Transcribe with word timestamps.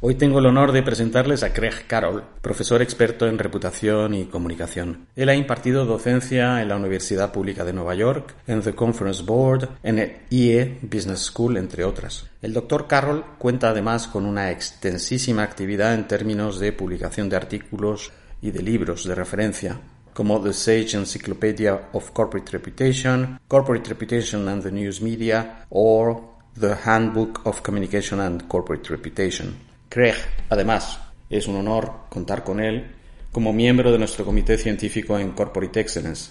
Hoy 0.00 0.14
tengo 0.14 0.38
el 0.38 0.46
honor 0.46 0.70
de 0.70 0.84
presentarles 0.84 1.42
a 1.42 1.52
Craig 1.52 1.88
Carroll, 1.88 2.22
profesor 2.40 2.80
experto 2.82 3.26
en 3.26 3.36
reputación 3.36 4.14
y 4.14 4.26
comunicación. 4.26 5.08
Él 5.16 5.28
ha 5.28 5.34
impartido 5.34 5.86
docencia 5.86 6.62
en 6.62 6.68
la 6.68 6.76
Universidad 6.76 7.32
Pública 7.32 7.64
de 7.64 7.72
Nueva 7.72 7.96
York, 7.96 8.36
en 8.46 8.62
The 8.62 8.76
Conference 8.76 9.24
Board, 9.24 9.70
en 9.82 9.98
el 9.98 10.18
IE 10.30 10.78
Business 10.82 11.22
School, 11.22 11.56
entre 11.56 11.82
otras. 11.82 12.30
El 12.40 12.52
doctor 12.52 12.86
Carroll 12.86 13.24
cuenta 13.38 13.70
además 13.70 14.06
con 14.06 14.24
una 14.24 14.52
extensísima 14.52 15.42
actividad 15.42 15.94
en 15.94 16.06
términos 16.06 16.60
de 16.60 16.72
publicación 16.72 17.28
de 17.28 17.34
artículos 17.34 18.12
y 18.40 18.52
de 18.52 18.62
libros 18.62 19.02
de 19.02 19.16
referencia, 19.16 19.80
como 20.14 20.40
The 20.40 20.52
Sage 20.52 20.96
Encyclopedia 20.96 21.88
of 21.92 22.12
Corporate 22.12 22.52
Reputation, 22.52 23.40
Corporate 23.48 23.88
Reputation 23.88 24.48
and 24.48 24.62
the 24.62 24.70
News 24.70 25.02
Media, 25.02 25.66
o 25.70 26.36
The 26.54 26.76
Handbook 26.84 27.40
of 27.42 27.62
Communication 27.62 28.20
and 28.20 28.46
Corporate 28.46 28.88
Reputation. 28.90 29.67
Craig, 29.88 30.16
además, 30.50 31.00
es 31.30 31.48
un 31.48 31.56
honor 31.56 31.92
contar 32.10 32.44
con 32.44 32.60
él 32.60 32.88
como 33.32 33.52
miembro 33.52 33.90
de 33.90 33.98
nuestro 33.98 34.24
comité 34.24 34.58
científico 34.58 35.18
en 35.18 35.32
Corporate 35.32 35.80
Excellence 35.80 36.30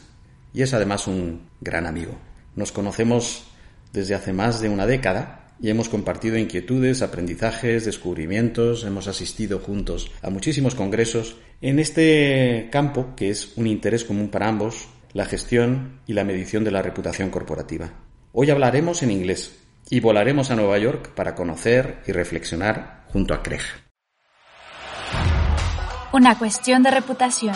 y 0.53 0.61
es 0.61 0.73
además 0.73 1.07
un 1.07 1.49
gran 1.61 1.85
amigo. 1.85 2.13
Nos 2.55 2.71
conocemos 2.71 3.45
desde 3.93 4.15
hace 4.15 4.33
más 4.33 4.59
de 4.61 4.69
una 4.69 4.85
década 4.85 5.53
y 5.59 5.69
hemos 5.69 5.89
compartido 5.89 6.37
inquietudes, 6.37 7.01
aprendizajes, 7.01 7.85
descubrimientos, 7.85 8.83
hemos 8.83 9.07
asistido 9.07 9.59
juntos 9.59 10.11
a 10.21 10.29
muchísimos 10.29 10.75
congresos 10.75 11.37
en 11.61 11.79
este 11.79 12.69
campo 12.71 13.15
que 13.15 13.31
es 13.31 13.53
un 13.57 13.65
interés 13.65 14.03
común 14.03 14.29
para 14.29 14.47
ambos, 14.47 14.87
la 15.13 15.25
gestión 15.25 15.99
y 16.05 16.13
la 16.13 16.23
medición 16.23 16.63
de 16.63 16.71
la 16.71 16.83
reputación 16.83 17.31
corporativa. 17.31 17.91
Hoy 18.33 18.51
hablaremos 18.51 19.01
en 19.01 19.09
inglés 19.09 19.57
y 19.89 19.99
volaremos 19.99 20.51
a 20.51 20.55
Nueva 20.55 20.77
York 20.77 21.09
para 21.15 21.33
conocer 21.33 21.99
y 22.05 22.11
reflexionar 22.11 22.96
junto 23.11 23.33
a 23.33 23.41
Craig. 23.41 23.61
Una 26.13 26.37
cuestión 26.37 26.83
de 26.83 26.91
reputación. 26.91 27.55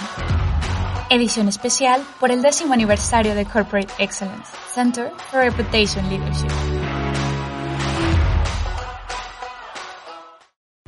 Edición 1.10 1.48
especial 1.48 2.04
por 2.20 2.32
el 2.32 2.42
décimo 2.42 2.74
aniversario 2.74 3.36
de 3.36 3.46
Corporate 3.46 3.92
Excellence, 3.98 4.52
Center 4.74 5.12
for 5.30 5.42
Reputation 5.42 6.08
Leadership. 6.10 6.50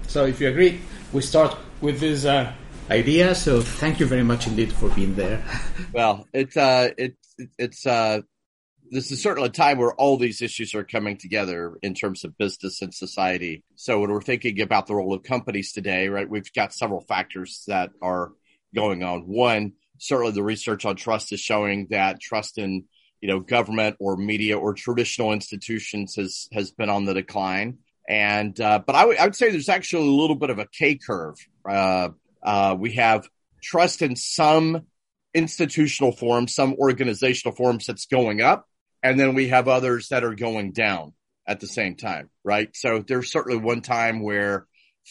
So, 0.08 0.26
if 0.26 0.40
you 0.40 0.48
agree, 0.48 0.80
we 1.12 1.22
start 1.22 1.56
with 1.82 2.00
this 2.00 2.26
uh, 2.26 2.52
idea. 2.92 3.34
So, 3.34 3.62
thank 3.62 4.00
you 4.00 4.06
very 4.06 4.24
much 4.24 4.46
indeed 4.46 4.72
for 4.72 4.90
being 4.90 5.16
there. 5.16 5.42
well, 5.92 6.28
it's 6.34 6.56
uh, 6.56 6.92
it's 6.98 7.36
it's 7.58 7.86
uh, 7.88 8.22
this 8.94 9.12
is 9.12 9.24
certainly 9.24 9.50
a 9.50 9.52
time 9.52 9.80
where 9.80 9.94
all 9.96 10.18
these 10.18 10.42
issues 10.42 10.76
are 10.76 10.84
coming 10.84 11.18
together 11.18 11.78
in 11.82 11.96
terms 11.96 12.24
of 12.24 12.38
business 12.38 12.82
and 12.84 12.94
society. 12.94 13.64
So 13.76 14.00
when 14.00 14.12
we're 14.12 14.22
thinking 14.22 14.62
about 14.62 14.86
the 14.86 14.94
role 14.94 15.14
of 15.14 15.24
companies 15.24 15.72
today, 15.72 16.10
right, 16.10 16.30
we've 16.30 16.54
got 16.54 16.74
several 16.74 17.02
factors 17.02 17.64
that 17.68 17.90
are 18.04 18.34
going 18.76 19.02
on. 19.02 19.22
One, 19.22 19.74
certainly 19.98 20.34
the 20.34 20.44
research 20.44 20.86
on 20.86 20.96
trust 20.96 21.34
is 21.34 21.40
showing 21.40 21.88
that 21.90 22.22
trust 22.22 22.60
in, 22.60 22.86
you 23.20 23.30
know, 23.30 23.40
government 23.40 23.98
or 24.00 24.16
media 24.16 24.60
or 24.60 24.76
traditional 24.76 25.34
institutions 25.34 26.16
has, 26.16 26.48
has 26.54 26.70
been 26.70 26.92
on 26.92 27.06
the 27.06 27.16
decline. 27.16 27.80
And, 28.08 28.60
uh, 28.62 28.80
but 28.86 28.96
I, 28.96 29.02
w- 29.02 29.18
I 29.20 29.26
would 29.26 29.36
say 29.36 29.50
there's 29.50 29.70
actually 29.70 30.08
a 30.08 30.12
little 30.12 30.36
bit 30.36 30.52
of 30.52 30.60
a 30.60 30.68
K 30.68 30.96
curve. 30.98 31.38
Uh, 31.68 32.10
uh, 32.44 32.76
we 32.78 32.92
have 32.94 33.28
trust 33.60 34.04
in 34.04 34.16
some 34.16 34.84
institutional 35.34 36.12
forms, 36.12 36.54
some 36.54 36.76
organizational 36.76 37.56
forms 37.56 37.88
that's 37.88 38.06
going 38.06 38.40
up 38.40 38.68
and 39.04 39.20
then 39.20 39.36
we 39.36 39.50
have 39.50 39.68
others 39.68 40.08
that 40.10 40.24
are 40.24 40.34
going 40.34 40.72
down 40.72 41.14
at 41.46 41.60
the 41.60 41.68
same 41.68 41.96
time, 41.96 42.30
right? 42.44 42.70
So 42.74 43.04
there's 43.06 43.32
certainly 43.32 43.60
one 43.60 43.82
time 43.82 44.24
where 44.24 44.66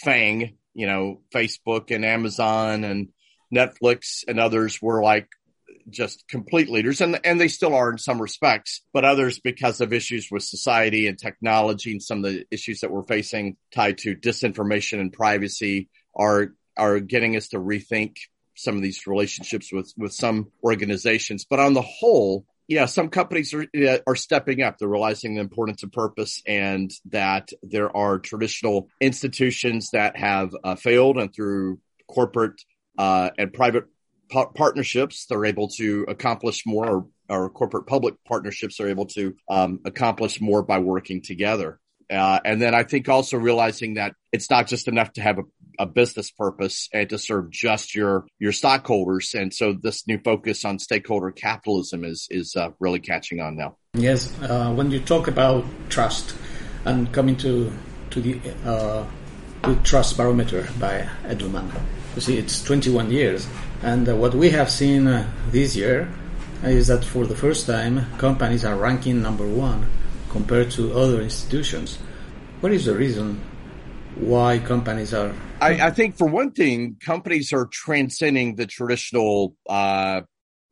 FAANG, 0.05 0.57
you 0.75 0.87
know, 0.87 1.21
Facebook 1.33 1.95
and 1.95 2.05
Amazon 2.05 2.85
and 2.85 3.09
Netflix 3.55 4.25
and 4.27 4.41
others 4.41 4.81
were 4.81 5.03
like 5.03 5.29
just 5.91 6.27
complete 6.29 6.71
leaders 6.71 7.01
and 7.01 7.19
and 7.25 7.41
they 7.41 7.49
still 7.49 7.75
are 7.75 7.91
in 7.91 7.99
some 7.99 8.23
respects 8.23 8.83
but 8.93 9.05
others 9.05 9.41
because 9.41 9.81
of 9.81 9.93
issues 9.93 10.29
with 10.31 10.45
society 10.45 11.09
and 11.09 11.19
technology 11.19 11.91
and 11.91 12.03
some 12.03 12.19
of 12.19 12.33
the 12.33 12.45
issues 12.53 12.81
that 12.81 12.91
we're 12.91 13.03
facing 13.03 13.57
tied 13.75 13.99
to 13.99 14.15
disinformation 14.15 15.01
and 15.01 15.13
privacy 15.13 15.89
are 16.15 16.55
are 16.77 17.01
getting 17.01 17.37
us 17.37 17.49
to 17.49 17.59
rethink 17.59 18.17
some 18.55 18.77
of 18.77 18.83
these 18.83 19.09
relationships 19.09 19.73
with 19.73 19.93
with 19.97 20.13
some 20.13 20.53
organizations 20.63 21.45
but 21.49 21.59
on 21.59 21.75
the 21.75 21.83
whole 21.83 22.47
yeah, 22.73 22.87
some 22.87 23.11
companies 23.11 23.53
are 23.53 23.67
are 24.07 24.17
stepping 24.17 24.63
up. 24.63 24.79
They're 24.79 24.89
realizing 24.89 25.35
the 25.35 25.43
importance 25.43 25.83
of 25.83 25.93
purpose 25.93 26.43
and 26.47 26.91
that 27.11 27.51
there 27.63 27.95
are 27.95 28.19
traditional 28.19 28.89
institutions 28.99 29.91
that 29.91 30.17
have 30.17 30.57
uh, 30.65 30.77
failed, 30.77 31.19
and 31.19 31.35
through 31.35 31.81
corporate 32.09 32.59
uh, 32.97 33.29
and 33.37 33.53
private 33.53 33.85
partnerships, 34.31 35.27
they're 35.27 35.45
able 35.45 35.69
to 35.69 36.07
accomplish 36.09 36.65
more. 36.65 36.89
Or, 36.89 37.07
or 37.29 37.51
corporate 37.51 37.87
public 37.87 38.15
partnerships 38.27 38.81
are 38.81 38.89
able 38.89 39.07
to 39.07 39.35
um, 39.51 39.81
accomplish 39.85 40.41
more 40.41 40.63
by 40.63 40.79
working 40.79 41.23
together. 41.23 41.79
Uh, 42.13 42.41
and 42.45 42.61
then 42.61 42.75
I 42.75 42.83
think 42.83 43.09
also 43.09 43.39
realizing 43.39 43.95
that 43.95 44.15
it's 44.33 44.51
not 44.51 44.67
just 44.67 44.87
enough 44.87 45.13
to 45.15 45.23
have 45.23 45.39
a, 45.39 45.43
a, 45.79 45.87
business 45.87 46.31
purpose 46.31 46.89
and 46.93 47.09
to 47.09 47.19
serve 47.19 47.51
just 47.51 47.95
your 47.95 48.27
your 48.39 48.53
stockholders. 48.53 49.35
And 49.35 49.53
so 49.53 49.73
this 49.73 50.07
new 50.07 50.19
focus 50.19 50.65
on 50.65 50.79
stakeholder 50.79 51.31
capitalism 51.31 52.05
is 52.05 52.29
is 52.31 52.55
uh, 52.55 52.71
really 52.81 53.01
catching 53.01 53.41
on 53.41 53.57
now. 53.57 53.77
Yes, 53.95 54.31
uh, 54.43 54.73
when 54.75 54.91
you 54.91 55.01
talk 55.01 55.27
about 55.27 55.65
trust 55.89 56.35
and 56.85 57.11
coming 57.13 57.37
to 57.37 57.73
to 58.11 58.21
the 58.21 58.39
uh, 58.67 59.07
the 59.63 59.77
trust 59.77 60.19
barometer 60.19 60.69
by 60.79 61.09
Edelman, 61.25 61.71
you 62.15 62.21
see 62.21 62.37
it's 62.37 62.63
21 62.63 63.11
years, 63.11 63.49
and 63.83 64.07
uh, 64.07 64.15
what 64.17 64.35
we 64.35 64.51
have 64.51 64.71
seen 64.71 65.05
this 65.51 65.75
year 65.77 66.13
is 66.63 66.89
that 66.89 67.05
for 67.05 67.27
the 67.27 67.35
first 67.35 67.67
time 67.67 68.07
companies 68.19 68.65
are 68.65 68.77
ranking 68.77 69.23
number 69.23 69.47
one 69.47 69.87
compared 70.33 70.71
to 70.73 70.93
other 70.95 71.21
institutions. 71.21 71.99
What 72.61 72.73
is 72.73 72.87
the 72.87 72.97
reason 72.97 73.41
why 74.17 74.59
companies 74.59 75.15
are? 75.15 75.35
I, 75.61 75.89
I 75.89 75.91
think 75.91 76.17
for 76.17 76.29
one 76.29 76.53
thing, 76.53 76.97
companies 77.01 77.53
are 77.53 77.67
transcending 77.67 78.57
the 78.57 78.67
traditional 78.67 79.55
uh, 79.69 80.23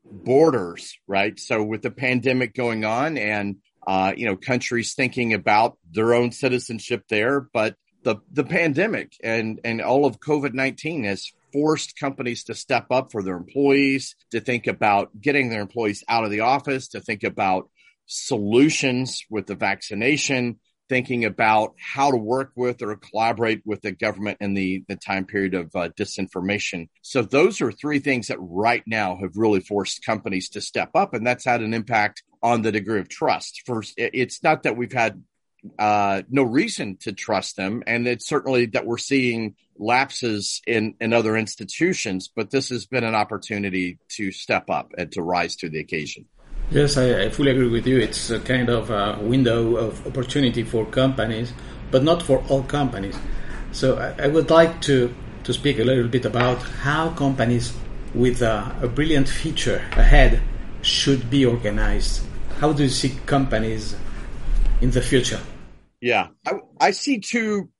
borders, 0.04 0.98
right? 1.06 1.38
So 1.38 1.62
with 1.62 1.82
the 1.82 1.90
pandemic 1.90 2.54
going 2.54 2.84
on 2.84 3.18
and 3.18 3.56
uh, 3.86 4.12
you 4.16 4.26
know 4.26 4.36
countries 4.36 4.94
thinking 4.94 5.32
about 5.32 5.78
their 5.90 6.14
own 6.14 6.32
citizenship 6.32 7.04
there, 7.08 7.40
but 7.40 7.76
the 8.02 8.16
the 8.32 8.44
pandemic 8.44 9.12
and 9.22 9.60
and 9.64 9.80
all 9.80 10.06
of 10.06 10.20
COVID 10.20 10.54
nineteen 10.54 11.04
has 11.04 11.32
forced 11.52 11.98
companies 11.98 12.44
to 12.44 12.54
step 12.54 12.86
up 12.90 13.10
for 13.10 13.22
their 13.22 13.36
employees, 13.36 14.14
to 14.30 14.40
think 14.40 14.66
about 14.66 15.10
getting 15.20 15.48
their 15.48 15.62
employees 15.62 16.04
out 16.08 16.24
of 16.24 16.30
the 16.30 16.40
office, 16.40 16.88
to 16.88 17.00
think 17.00 17.24
about 17.24 17.68
solutions 18.10 19.24
with 19.30 19.46
the 19.46 19.54
vaccination, 19.54 20.58
thinking 20.88 21.24
about 21.24 21.74
how 21.78 22.10
to 22.10 22.16
work 22.16 22.50
with 22.56 22.82
or 22.82 22.96
collaborate 22.96 23.62
with 23.64 23.80
the 23.82 23.92
government 23.92 24.38
in 24.40 24.54
the, 24.54 24.82
the 24.88 24.96
time 24.96 25.24
period 25.24 25.54
of 25.54 25.66
uh, 25.76 25.88
disinformation. 25.90 26.88
So 27.02 27.22
those 27.22 27.60
are 27.60 27.70
three 27.70 28.00
things 28.00 28.26
that 28.26 28.38
right 28.40 28.82
now 28.84 29.16
have 29.20 29.36
really 29.36 29.60
forced 29.60 30.04
companies 30.04 30.48
to 30.50 30.60
step 30.60 30.90
up. 30.96 31.14
And 31.14 31.24
that's 31.24 31.44
had 31.44 31.62
an 31.62 31.72
impact 31.72 32.24
on 32.42 32.62
the 32.62 32.72
degree 32.72 32.98
of 32.98 33.08
trust. 33.08 33.62
First, 33.64 33.94
it's 33.96 34.42
not 34.42 34.64
that 34.64 34.76
we've 34.76 34.92
had 34.92 35.22
uh, 35.78 36.22
no 36.28 36.42
reason 36.42 36.96
to 37.02 37.12
trust 37.12 37.56
them. 37.56 37.84
And 37.86 38.08
it's 38.08 38.26
certainly 38.26 38.66
that 38.66 38.86
we're 38.86 38.98
seeing 38.98 39.54
lapses 39.78 40.62
in, 40.66 40.94
in 41.00 41.12
other 41.12 41.36
institutions, 41.36 42.28
but 42.34 42.50
this 42.50 42.70
has 42.70 42.86
been 42.86 43.04
an 43.04 43.14
opportunity 43.14 43.98
to 44.16 44.32
step 44.32 44.68
up 44.68 44.90
and 44.98 45.12
to 45.12 45.22
rise 45.22 45.54
to 45.56 45.68
the 45.68 45.78
occasion. 45.78 46.26
Yes, 46.70 46.96
I, 46.96 47.22
I, 47.24 47.30
fully 47.30 47.50
agree 47.50 47.68
with 47.68 47.84
you. 47.84 47.98
It's 47.98 48.30
a 48.30 48.38
kind 48.38 48.68
of 48.68 48.90
a 48.90 49.18
window 49.20 49.74
of 49.74 50.06
opportunity 50.06 50.62
for 50.62 50.86
companies, 50.86 51.52
but 51.90 52.04
not 52.04 52.22
for 52.22 52.44
all 52.48 52.62
companies. 52.62 53.16
So 53.72 53.98
I, 53.98 54.26
I 54.26 54.28
would 54.28 54.50
like 54.50 54.80
to, 54.82 55.12
to 55.44 55.52
speak 55.52 55.80
a 55.80 55.84
little 55.84 56.06
bit 56.06 56.24
about 56.24 56.62
how 56.62 57.10
companies 57.10 57.72
with 58.14 58.40
a, 58.42 58.72
a, 58.82 58.86
brilliant 58.88 59.28
future 59.28 59.84
ahead 59.92 60.40
should 60.82 61.28
be 61.28 61.44
organized. 61.44 62.22
How 62.58 62.72
do 62.72 62.84
you 62.84 62.88
see 62.88 63.16
companies 63.26 63.96
in 64.80 64.92
the 64.92 65.02
future? 65.02 65.40
Yeah, 66.00 66.28
I, 66.46 66.52
I 66.80 66.90
see 66.92 67.18
two 67.18 67.70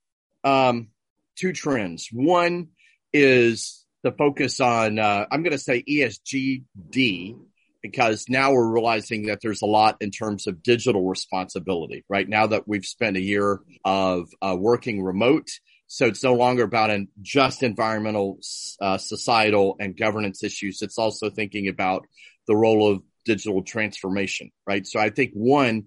um, 0.43 0.89
two 1.37 1.53
trends. 1.53 2.09
One 2.13 2.69
is 3.13 3.85
the 4.03 4.13
focus 4.13 4.61
on 4.61 4.99
uh, 4.99 5.27
I'm 5.31 5.43
going 5.43 5.53
to 5.53 5.59
say 5.59 5.83
ESGD, 5.83 7.37
because 7.83 8.27
now 8.29 8.53
we're 8.53 8.71
realizing 8.71 9.27
that 9.27 9.41
there's 9.43 9.63
a 9.63 9.67
lot 9.67 9.97
in 10.01 10.11
terms 10.11 10.47
of 10.47 10.63
digital 10.63 11.07
responsibility, 11.07 12.05
right? 12.09 12.29
Now 12.29 12.47
that 12.49 12.69
we've 12.69 12.85
spent 12.85 13.17
a 13.17 13.21
year 13.21 13.61
of 13.85 14.29
uh, 14.43 14.57
working 14.59 15.03
remote. 15.03 15.49
So 15.87 16.07
it's 16.07 16.23
no 16.23 16.35
longer 16.35 16.63
about 16.63 16.91
an 16.91 17.09
just 17.21 17.63
environmental, 17.63 18.39
uh, 18.81 18.99
societal 18.99 19.77
and 19.81 19.97
governance 19.97 20.45
issues. 20.45 20.83
It's 20.83 20.99
also 20.99 21.31
thinking 21.31 21.69
about 21.69 22.07
the 22.47 22.55
role 22.55 22.93
of 22.93 23.03
digital 23.25 23.63
transformation, 23.63 24.51
right? 24.67 24.87
So 24.87 25.01
I 25.01 25.11
think 25.11 25.33
one 25.33 25.87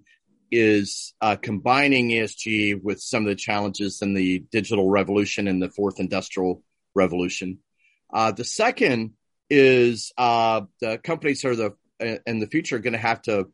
is 0.50 1.14
uh, 1.20 1.36
combining 1.36 2.10
ESG 2.10 2.82
with 2.82 3.00
some 3.00 3.24
of 3.24 3.28
the 3.28 3.34
challenges 3.34 4.02
in 4.02 4.14
the 4.14 4.44
digital 4.52 4.88
revolution 4.88 5.48
and 5.48 5.60
the 5.62 5.70
fourth 5.70 5.98
industrial 5.98 6.62
revolution. 6.94 7.58
Uh, 8.12 8.30
the 8.30 8.44
second 8.44 9.14
is 9.50 10.12
uh, 10.16 10.62
the 10.80 10.98
companies 10.98 11.44
are 11.44 11.56
the 11.56 11.72
in 12.00 12.40
the 12.40 12.46
future 12.46 12.76
are 12.76 12.80
going 12.80 12.92
to 12.92 12.98
have 12.98 13.22
to 13.22 13.48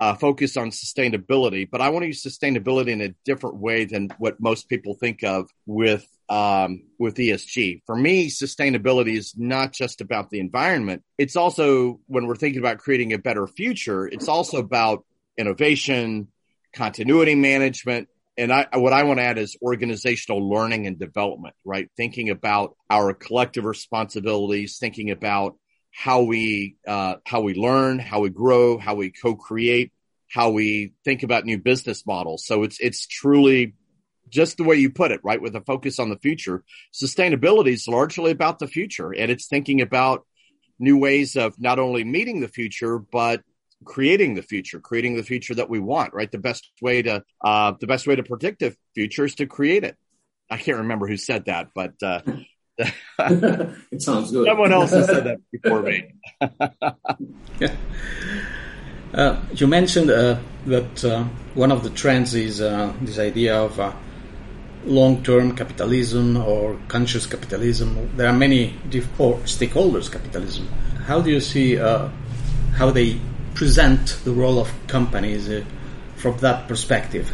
uh, 0.00 0.14
focus 0.14 0.56
on 0.56 0.70
sustainability, 0.70 1.68
but 1.70 1.80
I 1.80 1.88
want 1.90 2.02
to 2.02 2.08
use 2.08 2.22
sustainability 2.22 2.88
in 2.88 3.00
a 3.00 3.14
different 3.24 3.56
way 3.56 3.84
than 3.84 4.10
what 4.18 4.40
most 4.40 4.68
people 4.68 4.94
think 4.94 5.22
of 5.22 5.48
with 5.66 6.06
um, 6.28 6.84
with 6.98 7.16
ESG. 7.16 7.82
For 7.86 7.94
me, 7.94 8.28
sustainability 8.28 9.16
is 9.16 9.34
not 9.36 9.72
just 9.72 10.00
about 10.00 10.30
the 10.30 10.40
environment. 10.40 11.04
It's 11.18 11.36
also 11.36 12.00
when 12.06 12.26
we're 12.26 12.34
thinking 12.34 12.60
about 12.60 12.78
creating 12.78 13.12
a 13.12 13.18
better 13.18 13.46
future. 13.46 14.06
It's 14.06 14.28
also 14.28 14.58
about 14.58 15.04
innovation, 15.36 16.28
continuity 16.72 17.34
management, 17.34 18.08
and 18.36 18.52
I, 18.52 18.66
what 18.74 18.92
I 18.92 19.04
want 19.04 19.20
to 19.20 19.24
add 19.24 19.38
is 19.38 19.56
organizational 19.62 20.48
learning 20.48 20.88
and 20.88 20.98
development. 20.98 21.54
Right, 21.64 21.88
thinking 21.96 22.30
about 22.30 22.76
our 22.90 23.14
collective 23.14 23.64
responsibilities, 23.64 24.78
thinking 24.78 25.10
about 25.10 25.56
how 25.94 26.22
we 26.22 26.76
uh, 26.86 27.14
how 27.24 27.40
we 27.40 27.54
learn, 27.54 28.00
how 28.00 28.20
we 28.20 28.28
grow, 28.28 28.78
how 28.78 28.96
we 28.96 29.10
co-create, 29.10 29.92
how 30.28 30.50
we 30.50 30.92
think 31.04 31.22
about 31.22 31.44
new 31.44 31.58
business 31.58 32.04
models. 32.04 32.44
So 32.44 32.64
it's 32.64 32.78
it's 32.80 33.06
truly 33.06 33.74
just 34.28 34.56
the 34.56 34.64
way 34.64 34.76
you 34.76 34.90
put 34.90 35.12
it, 35.12 35.20
right? 35.22 35.40
With 35.40 35.54
a 35.54 35.60
focus 35.60 36.00
on 36.00 36.10
the 36.10 36.18
future. 36.18 36.64
Sustainability 36.92 37.74
is 37.74 37.86
largely 37.86 38.32
about 38.32 38.58
the 38.58 38.66
future, 38.66 39.14
and 39.14 39.30
it's 39.30 39.46
thinking 39.46 39.80
about 39.80 40.26
new 40.80 40.98
ways 40.98 41.36
of 41.36 41.60
not 41.60 41.78
only 41.78 42.02
meeting 42.02 42.40
the 42.40 42.48
future 42.48 42.98
but 42.98 43.42
creating 43.84 44.34
the 44.34 44.42
future, 44.42 44.80
creating 44.80 45.14
the 45.14 45.22
future 45.22 45.54
that 45.54 45.70
we 45.70 45.78
want. 45.78 46.12
Right? 46.12 46.30
The 46.30 46.38
best 46.38 46.68
way 46.82 47.02
to 47.02 47.22
uh, 47.44 47.74
the 47.78 47.86
best 47.86 48.08
way 48.08 48.16
to 48.16 48.24
predict 48.24 48.58
the 48.58 48.74
future 48.94 49.26
is 49.26 49.36
to 49.36 49.46
create 49.46 49.84
it. 49.84 49.96
I 50.50 50.58
can't 50.58 50.78
remember 50.78 51.06
who 51.06 51.16
said 51.16 51.44
that, 51.44 51.68
but 51.72 51.94
uh, 52.02 52.20
it 52.78 54.02
sounds 54.02 54.32
good. 54.32 54.46
Someone 54.46 54.72
else 54.72 54.90
has 54.90 55.06
said 55.06 55.24
that 55.24 55.40
before 55.50 55.82
me. 55.82 56.12
yeah. 57.60 57.74
Uh, 59.12 59.40
you 59.54 59.66
mentioned 59.68 60.10
uh, 60.10 60.36
that 60.66 61.04
uh, 61.04 61.22
one 61.54 61.70
of 61.70 61.84
the 61.84 61.90
trends 61.90 62.34
is 62.34 62.60
uh, 62.60 62.92
this 63.00 63.18
idea 63.18 63.56
of 63.56 63.78
uh, 63.78 63.92
long-term 64.86 65.54
capitalism 65.54 66.36
or 66.36 66.76
conscious 66.88 67.24
capitalism. 67.24 68.10
There 68.16 68.26
are 68.26 68.32
many 68.32 68.74
diff- 68.90 69.20
or 69.20 69.36
stakeholders 69.44 70.10
capitalism. 70.10 70.66
How 71.06 71.20
do 71.20 71.30
you 71.30 71.40
see 71.40 71.78
uh, 71.78 72.08
how 72.74 72.90
they 72.90 73.20
present 73.54 74.18
the 74.24 74.32
role 74.32 74.58
of 74.58 74.72
companies 74.88 75.48
from 76.16 76.36
that 76.38 76.66
perspective? 76.66 77.32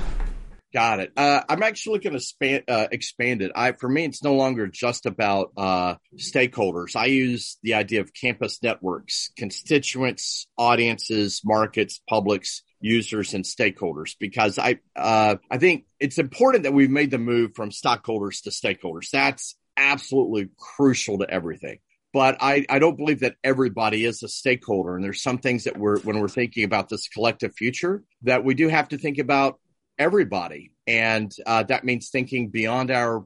Got 0.73 1.01
it. 1.01 1.13
Uh, 1.17 1.41
I'm 1.49 1.65
actually 1.65 1.99
going 1.99 2.13
to 2.13 2.21
span, 2.21 2.63
uh, 2.69 2.87
expand 2.93 3.43
it. 3.43 3.51
I, 3.57 3.73
for 3.73 3.89
me, 3.89 4.05
it's 4.05 4.23
no 4.23 4.35
longer 4.35 4.69
just 4.69 5.05
about 5.05 5.51
uh, 5.57 5.97
stakeholders. 6.17 6.95
I 6.95 7.07
use 7.07 7.59
the 7.65 7.75
idea 7.75 8.01
of 8.01 8.15
campus 8.15 8.63
networks, 8.63 9.33
constituents, 9.37 10.47
audiences, 10.57 11.41
markets, 11.45 12.01
publics, 12.09 12.63
users, 12.81 13.35
and 13.35 13.45
stakeholders. 13.45 14.15
Because 14.21 14.61
I, 14.61 14.79
uh, 14.95 15.37
I 15.51 15.59
think 15.59 15.87
it's 15.99 16.19
important 16.19 16.63
that 16.63 16.73
we've 16.73 16.91
made 16.91 17.11
the 17.11 17.19
move 17.19 17.57
from 17.57 17.73
stockholders 17.73 18.43
to 18.43 18.51
stakeholders. 18.51 19.11
That's 19.11 19.57
absolutely 19.77 20.51
crucial 20.57 21.19
to 21.19 21.29
everything 21.29 21.79
but 22.13 22.39
I, 22.41 22.67
I 22.69 22.79
don't 22.79 22.97
believe 22.97 23.21
that 23.21 23.37
everybody 23.45 24.05
is 24.05 24.23
a 24.23 24.29
stakeholder. 24.29 24.97
And 24.97 25.05
there's 25.05 25.23
some 25.23 25.39
things 25.39 25.65
that 25.65 25.77
we're, 25.77 26.01
when 26.01 26.19
we're 26.19 26.29
thinking 26.29 26.65
about 26.65 26.89
this 26.89 27.09
collective 27.09 27.55
future, 27.55 28.03
that 28.23 28.45
we 28.45 28.55
do 28.55 28.69
have 28.69 28.89
to 28.89 28.99
think 28.99 29.19
about 29.19 29.61
everybody, 30.01 30.73
and 30.87 31.31
uh, 31.47 31.63
that 31.65 31.85
means 31.85 32.09
thinking 32.09 32.49
beyond 32.49 32.91
our 32.91 33.25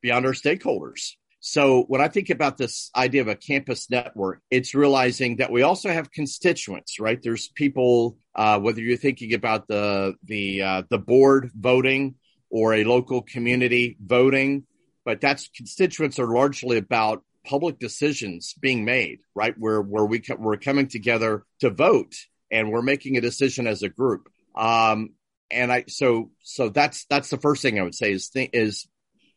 beyond 0.00 0.24
our 0.24 0.32
stakeholders. 0.32 1.10
So 1.40 1.82
when 1.88 2.00
I 2.00 2.08
think 2.08 2.30
about 2.30 2.56
this 2.56 2.90
idea 2.96 3.20
of 3.20 3.28
a 3.28 3.34
campus 3.34 3.90
network, 3.90 4.40
it's 4.50 4.74
realizing 4.74 5.36
that 5.36 5.52
we 5.52 5.60
also 5.60 5.90
have 5.90 6.10
constituents, 6.10 6.98
right? 6.98 7.20
There's 7.22 7.48
people, 7.48 8.16
uh, 8.34 8.58
whether 8.60 8.80
you're 8.80 8.96
thinking 8.96 9.34
about 9.34 9.68
the 9.68 10.14
the 10.22 10.62
uh, 10.62 10.82
the 10.88 10.98
board 10.98 11.50
voting 11.54 12.14
or 12.48 12.72
a 12.72 12.84
local 12.84 13.20
community 13.20 13.98
voting, 14.00 14.64
but 15.04 15.20
that's 15.20 15.48
constituents 15.48 16.18
are 16.18 16.32
largely 16.32 16.78
about 16.78 17.22
public 17.44 17.78
decisions 17.78 18.54
being 18.54 18.84
made, 18.84 19.18
right? 19.34 19.54
Where 19.58 19.82
where 19.82 20.06
we 20.06 20.22
we're 20.38 20.56
coming 20.56 20.86
together 20.86 21.44
to 21.60 21.70
vote 21.70 22.14
and 22.50 22.70
we're 22.70 22.82
making 22.82 23.16
a 23.16 23.20
decision 23.20 23.66
as 23.66 23.82
a 23.82 23.88
group. 23.88 24.28
Um, 24.54 25.10
and 25.54 25.72
I 25.72 25.84
so 25.88 26.30
so 26.42 26.68
that's 26.68 27.06
that's 27.06 27.30
the 27.30 27.38
first 27.38 27.62
thing 27.62 27.78
I 27.78 27.82
would 27.82 27.94
say 27.94 28.12
is 28.12 28.28
th- 28.30 28.50
is 28.52 28.86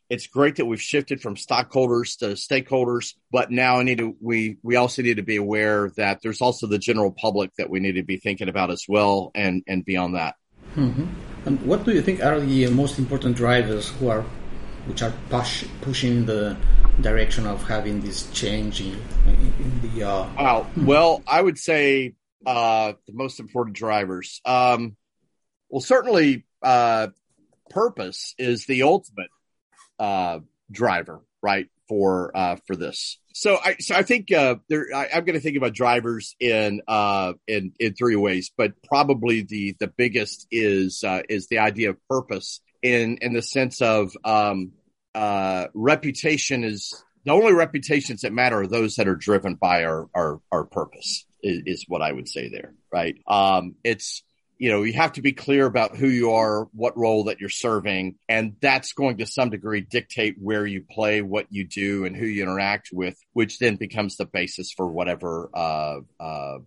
it's 0.10 0.28
great 0.28 0.56
that 0.56 0.66
we've 0.66 0.81
shifted 0.81 1.22
from 1.22 1.36
stockholders 1.36 2.16
to 2.18 2.28
stakeholders, 2.28 3.14
but 3.31 3.52
now 3.52 3.80
I 3.80 3.84
need 3.84 3.98
to 4.00 4.16
we 4.22 4.58
we 4.64 4.75
also 4.75 5.02
need 5.02 5.18
to 5.18 5.24
be 5.24 5.36
aware 5.36 5.92
that 5.98 6.19
there's 6.22 6.42
also 6.42 6.68
the 6.68 6.80
general 6.80 7.12
public 7.12 7.52
that 7.58 7.69
we 7.69 7.80
need 7.80 7.94
to 7.94 8.04
be 8.04 8.18
thinking 8.18 8.50
about 8.50 8.72
as 8.72 8.86
well, 8.88 9.31
and 9.36 9.64
and 9.68 9.84
beyond 9.86 10.16
that. 10.16 10.36
Mm-hmm. 10.75 11.06
And 11.46 11.62
what 11.62 11.86
do 11.86 11.92
you 11.92 12.02
think 12.02 12.24
are 12.24 12.40
the 12.40 12.68
most 12.68 13.00
important 13.00 13.36
drivers 13.36 13.90
who 13.90 14.10
are 14.10 14.25
which 14.86 15.02
are 15.02 15.14
push, 15.30 15.66
pushing 15.81 16.25
the 16.25 16.56
direction 17.02 17.46
of 17.46 17.68
having 17.68 18.02
this 18.02 18.30
change 18.31 18.80
in, 18.81 18.94
in 19.28 19.81
the? 19.81 20.04
Uh, 20.04 20.30
wow. 20.38 20.68
Well, 20.78 21.24
I 21.28 21.42
would 21.42 21.58
say 21.58 22.14
uh, 22.46 22.94
the 23.06 23.14
most 23.14 23.40
important 23.40 23.75
drivers. 23.75 24.42
Um, 24.46 24.96
well, 25.69 25.81
certainly, 25.81 26.46
uh, 26.62 27.08
purpose 27.69 28.34
is 28.38 28.66
the 28.66 28.84
ultimate 28.84 29.30
uh, 30.00 30.40
driver, 30.72 31.22
right? 31.42 31.68
For 31.88 32.36
uh, 32.36 32.58
for 32.68 32.75
this, 32.75 33.18
so 33.34 33.58
I 33.64 33.75
so 33.80 33.96
I 33.96 34.02
think 34.02 34.31
uh, 34.31 34.56
there 34.68 34.88
I, 34.94 35.06
am 35.14 35.24
going 35.24 35.36
to 35.36 35.40
think 35.40 35.58
about 35.58 35.74
drivers 35.74 36.36
in 36.40 36.81
uh, 36.88 37.34
in 37.48 37.72
in 37.80 37.94
three 37.94 38.16
ways, 38.16 38.52
but 38.58 38.81
probably 38.84 39.44
the 39.44 39.75
the 39.80 39.88
biggest 39.88 40.48
is 40.50 41.04
uh, 41.04 41.22
is 41.30 41.48
the 41.48 41.60
idea 41.60 41.92
of 41.92 42.08
purpose 42.10 42.62
in 42.81 43.19
in 43.22 43.34
the 43.34 43.44
sense 43.44 43.80
of 43.81 44.12
um, 44.25 44.72
uh, 45.14 45.68
reputation 45.75 46.64
is 46.64 46.94
the 47.25 47.31
only 47.31 47.54
reputations 47.54 48.22
that 48.22 48.34
matter 48.34 48.62
are 48.62 48.68
those 48.68 48.96
that 48.96 49.08
are 49.08 49.16
driven 49.16 49.54
by 49.54 49.84
our 49.84 50.10
our, 50.16 50.42
our 50.52 50.64
purpose 50.64 51.25
is, 51.44 51.62
is 51.66 51.86
what 51.88 52.02
I 52.02 52.12
would 52.12 52.28
say 52.28 52.50
there, 52.50 52.74
right? 52.92 53.18
Um, 53.28 53.75
it's 53.84 54.24
you 54.57 54.71
know, 54.71 54.83
you 54.83 54.94
have 54.94 55.13
to 55.13 55.21
be 55.21 55.33
clear 55.33 55.65
about 55.65 55.95
who 55.95 56.07
you 56.07 56.31
are, 56.31 56.68
what 56.74 56.98
role 56.98 57.25
that 57.25 57.39
you're 57.39 57.50
serving, 57.50 58.15
and 58.27 58.56
that's 58.59 58.94
going 58.94 59.18
to 59.18 59.25
some 59.25 59.50
degree 59.50 59.81
dictate 59.81 60.36
where 60.39 60.65
you 60.65 60.83
play, 60.89 61.21
what 61.21 61.45
you 61.50 61.68
do, 61.68 62.06
and 62.06 62.15
who 62.15 62.25
you 62.25 62.44
interact 62.44 62.89
with, 62.92 63.18
which 63.33 63.59
then 63.59 63.76
becomes 63.76 64.18
the 64.18 64.26
basis 64.26 64.71
for 64.71 64.87
whatever 64.87 65.49
uh, 65.54 65.99
uh, 66.19 66.57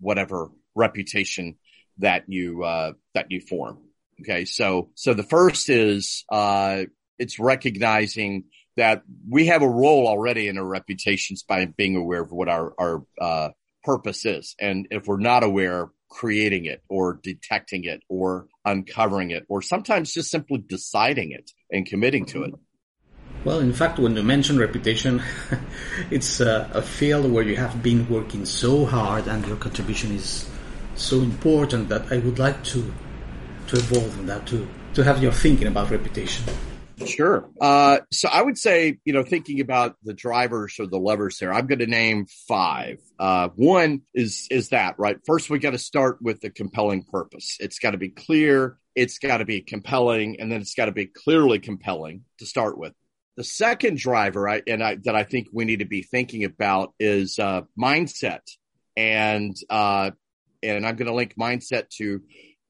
whatever 0.00 0.50
reputation 0.74 1.56
that 1.98 2.24
you 2.28 2.62
uh, 2.62 2.92
that 3.14 3.30
you 3.30 3.40
form. 3.40 3.78
Okay, 4.20 4.44
so 4.44 4.90
so 4.94 5.12
the 5.12 5.24
first 5.24 5.68
is 5.68 6.24
uh, 6.30 6.84
it's 7.18 7.38
recognizing 7.40 8.44
that 8.76 9.02
we 9.28 9.46
have 9.46 9.62
a 9.62 9.68
role 9.68 10.06
already 10.06 10.48
in 10.48 10.58
our 10.58 10.64
reputations 10.64 11.42
by 11.42 11.64
being 11.66 11.96
aware 11.96 12.22
of 12.22 12.30
what 12.30 12.48
our 12.48 12.72
our 12.78 13.04
uh, 13.20 13.48
purpose 13.82 14.24
is, 14.24 14.54
and 14.60 14.86
if 14.92 15.08
we're 15.08 15.18
not 15.18 15.42
aware, 15.42 15.90
creating 16.14 16.64
it 16.66 16.80
or 16.88 17.18
detecting 17.22 17.84
it 17.84 18.00
or 18.08 18.46
uncovering 18.64 19.30
it 19.30 19.44
or 19.48 19.60
sometimes 19.60 20.14
just 20.14 20.30
simply 20.30 20.58
deciding 20.58 21.32
it 21.32 21.50
and 21.72 21.86
committing 21.86 22.24
to 22.24 22.44
it. 22.44 22.54
Well, 23.44 23.58
in 23.58 23.72
fact, 23.72 23.98
when 23.98 24.16
you 24.16 24.22
mention 24.22 24.58
reputation, 24.58 25.22
it's 26.10 26.40
uh, 26.40 26.70
a 26.72 26.80
field 26.80 27.30
where 27.30 27.44
you 27.44 27.56
have 27.56 27.82
been 27.82 28.08
working 28.08 28.46
so 28.46 28.86
hard 28.86 29.26
and 29.26 29.44
your 29.46 29.56
contribution 29.56 30.12
is 30.12 30.48
so 30.94 31.20
important 31.20 31.88
that 31.88 32.10
I 32.12 32.18
would 32.18 32.38
like 32.38 32.62
to 32.72 32.94
to 33.68 33.76
evolve 33.76 34.18
in 34.18 34.26
that, 34.26 34.46
to, 34.46 34.68
to 34.92 35.02
have 35.02 35.22
your 35.22 35.32
thinking 35.32 35.66
about 35.66 35.90
reputation. 35.90 36.44
Sure. 37.06 37.48
Uh, 37.60 37.98
so 38.12 38.28
I 38.28 38.42
would 38.42 38.58
say, 38.58 38.98
you 39.04 39.12
know, 39.12 39.22
thinking 39.22 39.60
about 39.60 39.96
the 40.02 40.14
drivers 40.14 40.76
or 40.78 40.86
the 40.86 40.98
levers 40.98 41.38
there, 41.38 41.52
I'm 41.52 41.66
going 41.66 41.78
to 41.78 41.86
name 41.86 42.26
five. 42.48 42.98
Uh, 43.18 43.48
one 43.54 44.02
is 44.14 44.46
is 44.50 44.70
that 44.70 44.96
right. 44.98 45.18
First, 45.26 45.50
we 45.50 45.58
got 45.58 45.70
to 45.70 45.78
start 45.78 46.18
with 46.20 46.40
the 46.40 46.50
compelling 46.50 47.04
purpose. 47.04 47.56
It's 47.60 47.78
got 47.78 47.92
to 47.92 47.98
be 47.98 48.08
clear. 48.08 48.78
It's 48.94 49.18
got 49.18 49.38
to 49.38 49.44
be 49.44 49.60
compelling, 49.60 50.40
and 50.40 50.50
then 50.50 50.60
it's 50.60 50.74
got 50.74 50.86
to 50.86 50.92
be 50.92 51.06
clearly 51.06 51.58
compelling 51.58 52.24
to 52.38 52.46
start 52.46 52.78
with. 52.78 52.92
The 53.36 53.44
second 53.44 53.98
driver, 53.98 54.48
I, 54.48 54.62
and 54.68 54.82
I, 54.82 54.96
that 55.04 55.16
I 55.16 55.24
think 55.24 55.48
we 55.52 55.64
need 55.64 55.80
to 55.80 55.84
be 55.84 56.02
thinking 56.02 56.44
about 56.44 56.94
is 57.00 57.38
uh, 57.38 57.62
mindset, 57.80 58.42
and 58.96 59.56
uh, 59.68 60.12
and 60.62 60.86
I'm 60.86 60.96
going 60.96 61.08
to 61.08 61.14
link 61.14 61.34
mindset 61.38 61.88
to 61.96 62.22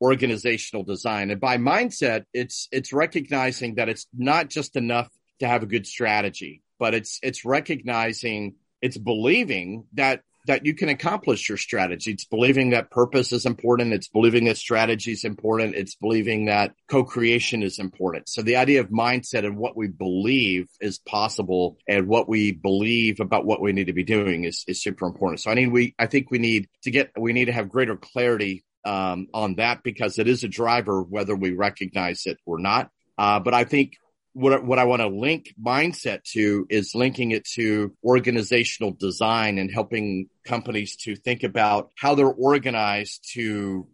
organizational 0.05 0.85
design. 0.85 1.31
And 1.31 1.41
by 1.41 1.57
mindset, 1.57 2.25
it's 2.33 2.69
it's 2.71 2.93
recognizing 2.93 3.77
that 3.77 3.89
it's 3.89 4.07
not 4.13 4.51
just 4.51 4.77
enough 4.77 5.09
to 5.41 5.49
have 5.49 5.63
a 5.63 5.73
good 5.75 5.87
strategy, 5.87 6.63
but 6.79 6.95
it's 6.95 7.19
it's 7.23 7.45
recognizing, 7.45 8.57
it's 8.83 8.99
believing 8.99 9.87
that 9.95 10.21
that 10.47 10.67
you 10.67 10.75
can 10.75 10.91
accomplish 10.91 11.49
your 11.49 11.57
strategy. 11.57 12.11
It's 12.13 12.27
believing 12.27 12.71
that 12.71 12.91
purpose 12.91 13.33
is 13.33 13.47
important. 13.47 13.95
It's 13.95 14.09
believing 14.09 14.45
that 14.45 14.59
strategy 14.59 15.13
is 15.13 15.25
important. 15.25 15.75
It's 15.75 15.95
believing 15.95 16.47
that 16.47 16.75
co-creation 16.91 17.63
is 17.63 17.79
important. 17.79 18.29
So 18.29 18.43
the 18.43 18.57
idea 18.57 18.81
of 18.81 18.89
mindset 18.91 19.47
and 19.47 19.57
what 19.57 19.75
we 19.75 19.89
believe 19.89 20.69
is 20.81 20.99
possible 20.99 21.79
and 21.89 22.07
what 22.09 22.29
we 22.29 22.53
believe 22.53 23.21
about 23.21 23.47
what 23.47 23.63
we 23.63 23.73
need 23.73 23.87
to 23.87 23.95
be 23.95 24.05
doing 24.05 24.45
is, 24.45 24.65
is 24.69 24.83
super 24.83 25.07
important. 25.07 25.41
So 25.41 25.51
I 25.51 25.55
mean, 25.55 25.73
we, 25.73 25.95
I 25.99 26.07
think 26.07 26.31
we 26.31 26.39
need 26.39 26.69
to 26.83 26.91
get, 26.91 27.13
we 27.19 27.33
need 27.33 27.47
to 27.47 27.53
have 27.53 27.71
greater 27.71 27.97
clarity 27.97 28.65
um, 28.85 29.29
on 29.33 29.57
that 29.57 29.83
because 29.83 30.19
it 30.19 30.29
is 30.29 30.45
a 30.45 30.49
driver 30.49 31.03
whether 31.03 31.35
we 31.35 31.53
recognize 31.53 32.27
it 32.27 32.39
or 32.45 32.59
not. 32.59 32.91
Uh, 33.17 33.41
but 33.41 33.55
I 33.55 33.65
think 33.65 33.95
what, 34.33 34.65
what 34.65 34.79
I 34.79 34.85
want 34.85 35.01
to 35.01 35.09
link 35.09 35.55
mindset 35.63 36.25
to 36.33 36.67
is 36.69 36.95
linking 36.95 37.31
it 37.31 37.45
to 37.55 37.95
organizational 38.05 38.93
design 38.93 39.59
and 39.59 39.71
helping 39.71 40.29
companies 40.45 40.97
to 41.05 41.15
think 41.15 41.45
about 41.45 41.91
how 41.97 42.15
they're 42.15 42.27
organized 42.27 43.29
to, 43.35 43.87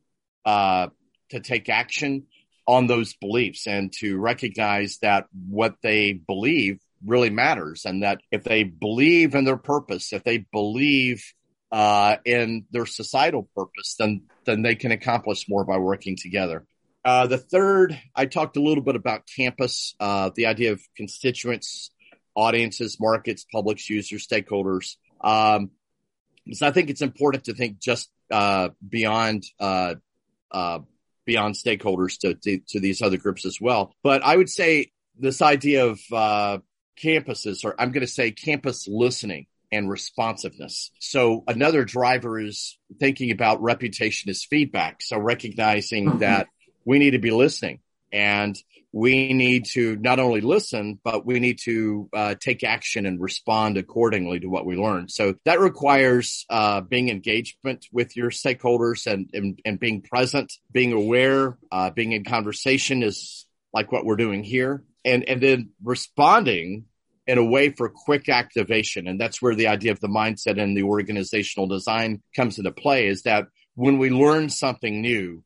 uh, 0.45 0.89
to 1.31 1.41
take 1.41 1.69
action 1.69 2.27
on 2.67 2.87
those 2.87 3.15
beliefs 3.15 3.67
and 3.67 3.93
to 3.99 4.19
recognize 4.19 4.99
that 5.03 5.27
what 5.49 5.75
they 5.83 6.13
believe 6.13 6.79
really 7.05 7.31
matters 7.31 7.85
and 7.85 8.03
that 8.03 8.21
if 8.31 8.45
they 8.45 8.63
believe 8.63 9.35
in 9.35 9.45
their 9.45 9.57
purpose, 9.57 10.13
if 10.13 10.25
they 10.25 10.39
believe 10.53 11.25
uh, 11.73 12.17
in 12.25 12.67
their 12.71 12.87
societal 12.87 13.49
purpose, 13.57 13.97
then 13.99 14.23
then 14.45 14.63
they 14.63 14.75
can 14.75 14.93
accomplish 14.93 15.49
more 15.49 15.65
by 15.65 15.79
working 15.79 16.17
together. 16.17 16.65
Uh, 17.05 17.27
the 17.27 17.39
third, 17.39 17.99
I 18.15 18.27
talked 18.27 18.57
a 18.57 18.63
little 18.63 18.85
bit 18.85 18.97
about 18.97 19.23
campus, 19.27 19.95
uh, 20.01 20.31
the 20.35 20.47
idea 20.47 20.73
of 20.73 20.83
constituents, 20.97 21.91
audiences, 22.35 22.99
markets, 23.01 23.47
publics, 23.51 23.89
users, 23.89 24.27
stakeholders. 24.27 24.97
Um, 25.21 25.71
so 26.53 26.67
I 26.67 26.73
think 26.73 26.91
it's 26.91 27.03
important 27.03 27.45
to 27.45 27.55
think 27.55 27.79
just 27.79 28.11
uh, 28.31 28.71
beyond 28.87 29.45
uh, 29.59 29.95
uh, 30.51 30.81
beyond 31.25 31.55
stakeholders 31.55 32.19
to, 32.19 32.35
to, 32.35 32.59
to 32.69 32.81
these 32.81 33.03
other 33.03 33.19
groups 33.19 33.47
as 33.47 33.59
well. 33.61 33.95
But 34.03 34.23
I 34.23 34.37
would 34.37 34.49
say 34.49 34.91
this 35.19 35.43
idea 35.43 35.87
of 35.87 36.01
campuses, 36.99 37.65
or 37.65 37.75
I'm 37.79 37.93
going 37.93 38.07
to 38.07 38.13
say 38.13 38.31
campus 38.31 38.89
listening 38.89 39.47
and 39.73 39.89
responsiveness. 39.89 40.91
So 40.99 41.45
another 41.47 41.85
driver 41.85 42.41
is 42.41 42.79
thinking 42.99 43.31
about 43.31 43.62
reputation 43.62 44.31
as 44.31 44.45
feedback. 44.45 45.03
So 45.03 45.19
recognizing 45.19 46.07
mm-hmm. 46.07 46.19
that 46.19 46.49
we 46.85 46.99
need 46.99 47.12
to 47.12 47.19
be 47.19 47.31
listening 47.31 47.81
and 48.12 48.57
we 48.93 49.33
need 49.33 49.67
to 49.67 49.97
not 49.97 50.19
only 50.19 50.41
listen, 50.41 50.99
but 51.05 51.25
we 51.25 51.39
need 51.39 51.61
to 51.62 52.09
uh, 52.12 52.35
take 52.35 52.65
action 52.65 53.07
and 53.07 53.21
respond 53.21 53.77
accordingly 53.77 54.41
to 54.41 54.49
what 54.49 54.67
we 54.67 54.77
learn. 54.77 55.09
So 55.09 55.37
that 55.45 55.61
requires 55.61 56.45
uh, 56.50 56.81
being 56.81 57.09
engagement 57.09 57.87
with 57.93 58.17
your 58.17 58.31
stakeholders 58.31 59.07
and, 59.07 59.31
and, 59.33 59.61
and 59.65 59.79
being 59.79 60.03
present, 60.03 60.53
being 60.73 60.93
aware, 60.93 61.57
uh, 61.71 61.91
being 61.91 62.12
in 62.12 62.25
conversation 62.25 63.05
is 63.05 63.47
like 63.73 63.93
what 63.93 64.05
we're 64.05 64.17
doing 64.17 64.43
here. 64.43 64.83
And, 65.05 65.27
and 65.29 65.41
then 65.41 65.71
responding 65.83 66.87
in 67.27 67.39
a 67.39 67.45
way 67.45 67.71
for 67.71 67.89
quick 67.89 68.29
activation. 68.29 69.07
And 69.07 69.21
that's 69.21 69.41
where 69.41 69.55
the 69.55 69.69
idea 69.69 69.93
of 69.93 70.00
the 70.00 70.09
mindset 70.09 70.61
and 70.61 70.77
the 70.77 70.83
organizational 70.83 71.69
design 71.69 72.23
comes 72.35 72.59
into 72.59 72.73
play 72.73 73.07
is 73.07 73.23
that 73.23 73.47
when 73.75 73.99
we 73.99 74.11
learn 74.11 74.49
something 74.49 75.00
new 75.00 75.45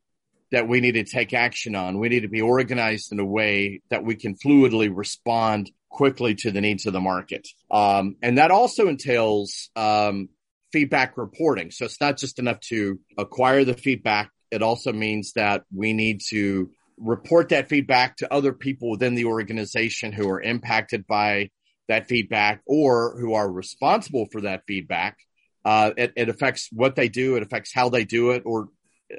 that 0.51 0.67
we 0.67 0.79
need 0.79 0.93
to 0.93 1.03
take 1.03 1.33
action 1.33 1.75
on, 1.75 1.99
we 1.99 2.09
need 2.09 2.21
to 2.21 2.27
be 2.27 2.41
organized 2.41 3.11
in 3.11 3.19
a 3.19 3.25
way 3.25 3.81
that 3.89 4.03
we 4.03 4.15
can 4.15 4.35
fluidly 4.35 4.89
respond 4.93 5.71
quickly 5.89 6.35
to 6.35 6.51
the 6.51 6.61
needs 6.61 6.85
of 6.85 6.93
the 6.93 7.01
market. 7.01 7.47
Um, 7.71 8.15
and 8.21 8.37
that 8.37 8.51
also 8.51 8.87
entails 8.87 9.69
um, 9.75 10.29
feedback 10.71 11.17
reporting. 11.17 11.71
So 11.71 11.85
it's 11.85 12.01
not 12.01 12.17
just 12.17 12.39
enough 12.39 12.59
to 12.69 12.99
acquire 13.17 13.63
the 13.63 13.73
feedback. 13.73 14.31
It 14.51 14.61
also 14.61 14.91
means 14.91 15.33
that 15.33 15.63
we 15.73 15.93
need 15.93 16.21
to 16.29 16.69
report 16.97 17.49
that 17.49 17.69
feedback 17.69 18.17
to 18.17 18.33
other 18.33 18.53
people 18.53 18.89
within 18.89 19.15
the 19.15 19.25
organization 19.25 20.11
who 20.11 20.29
are 20.29 20.41
impacted 20.41 21.05
by 21.07 21.49
that 21.87 22.07
feedback 22.07 22.61
or 22.65 23.17
who 23.19 23.33
are 23.33 23.49
responsible 23.49 24.27
for 24.31 24.41
that 24.41 24.63
feedback. 24.67 25.17
Uh, 25.63 25.91
it, 25.97 26.13
it, 26.15 26.29
affects 26.29 26.69
what 26.71 26.95
they 26.95 27.09
do. 27.09 27.35
It 27.35 27.43
affects 27.43 27.73
how 27.73 27.89
they 27.89 28.05
do 28.05 28.31
it, 28.31 28.43
or 28.45 28.69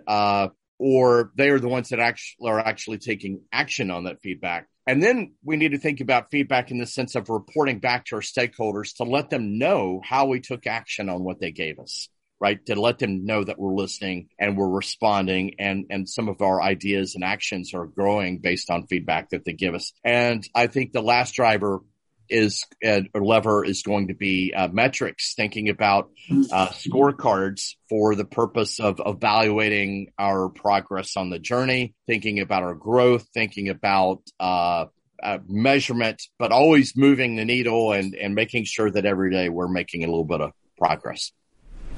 uh, 0.06 0.48
or 0.78 1.32
they 1.36 1.48
are 1.48 1.58
the 1.58 1.68
ones 1.68 1.88
that 1.88 1.98
actually 2.00 2.48
are 2.48 2.60
actually 2.60 2.98
taking 2.98 3.40
action 3.52 3.90
on 3.90 4.04
that 4.04 4.20
feedback. 4.22 4.68
And 4.86 5.02
then 5.02 5.34
we 5.42 5.56
need 5.56 5.72
to 5.72 5.78
think 5.78 6.00
about 6.00 6.30
feedback 6.30 6.70
in 6.70 6.78
the 6.78 6.86
sense 6.86 7.16
of 7.16 7.28
reporting 7.28 7.80
back 7.80 8.04
to 8.06 8.16
our 8.16 8.22
stakeholders 8.22 8.96
to 8.96 9.04
let 9.04 9.30
them 9.30 9.58
know 9.58 10.00
how 10.04 10.26
we 10.26 10.40
took 10.40 10.66
action 10.66 11.08
on 11.08 11.24
what 11.24 11.40
they 11.40 11.50
gave 11.50 11.80
us, 11.80 12.08
right? 12.38 12.64
To 12.66 12.80
let 12.80 12.98
them 12.98 13.24
know 13.24 13.42
that 13.42 13.58
we're 13.58 13.74
listening 13.74 14.28
and 14.38 14.56
we're 14.56 14.68
responding 14.68 15.56
and, 15.58 15.86
and 15.90 16.08
some 16.08 16.28
of 16.28 16.40
our 16.40 16.62
ideas 16.62 17.16
and 17.16 17.24
actions 17.24 17.74
are 17.74 17.86
growing 17.86 18.38
based 18.38 18.70
on 18.70 18.86
feedback 18.86 19.30
that 19.30 19.44
they 19.44 19.54
give 19.54 19.74
us. 19.74 19.92
And 20.04 20.46
I 20.54 20.68
think 20.68 20.92
the 20.92 21.02
last 21.02 21.34
driver 21.34 21.80
is 22.28 22.64
uh, 22.84 23.00
lever 23.14 23.64
is 23.64 23.82
going 23.82 24.08
to 24.08 24.14
be 24.14 24.52
uh, 24.54 24.68
metrics, 24.68 25.34
thinking 25.34 25.68
about 25.68 26.10
uh, 26.52 26.68
scorecards 26.68 27.74
for 27.88 28.14
the 28.14 28.24
purpose 28.24 28.80
of 28.80 29.00
evaluating 29.04 30.12
our 30.18 30.48
progress 30.48 31.16
on 31.16 31.30
the 31.30 31.38
journey, 31.38 31.94
thinking 32.06 32.40
about 32.40 32.62
our 32.62 32.74
growth, 32.74 33.26
thinking 33.32 33.68
about 33.68 34.22
uh, 34.40 34.86
uh, 35.22 35.38
measurement, 35.48 36.22
but 36.38 36.52
always 36.52 36.96
moving 36.96 37.36
the 37.36 37.44
needle 37.44 37.92
and, 37.92 38.14
and 38.14 38.34
making 38.34 38.64
sure 38.64 38.90
that 38.90 39.04
every 39.04 39.30
day 39.30 39.48
we're 39.48 39.68
making 39.68 40.04
a 40.04 40.06
little 40.06 40.24
bit 40.24 40.40
of 40.40 40.52
progress. 40.78 41.32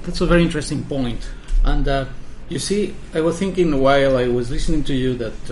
That's 0.03 0.21
a 0.21 0.27
very 0.27 0.43
interesting 0.43 0.85
point. 0.85 1.29
And 1.65 1.87
uh, 1.89 2.07
you 2.49 2.59
see, 2.59 2.95
I 3.15 3.21
was 3.21 3.39
thinking 3.39 3.81
while 3.81 4.17
I 4.17 4.29
was 4.29 4.51
listening 4.51 4.85
to 4.85 4.95
you 4.95 5.15
that 5.15 5.51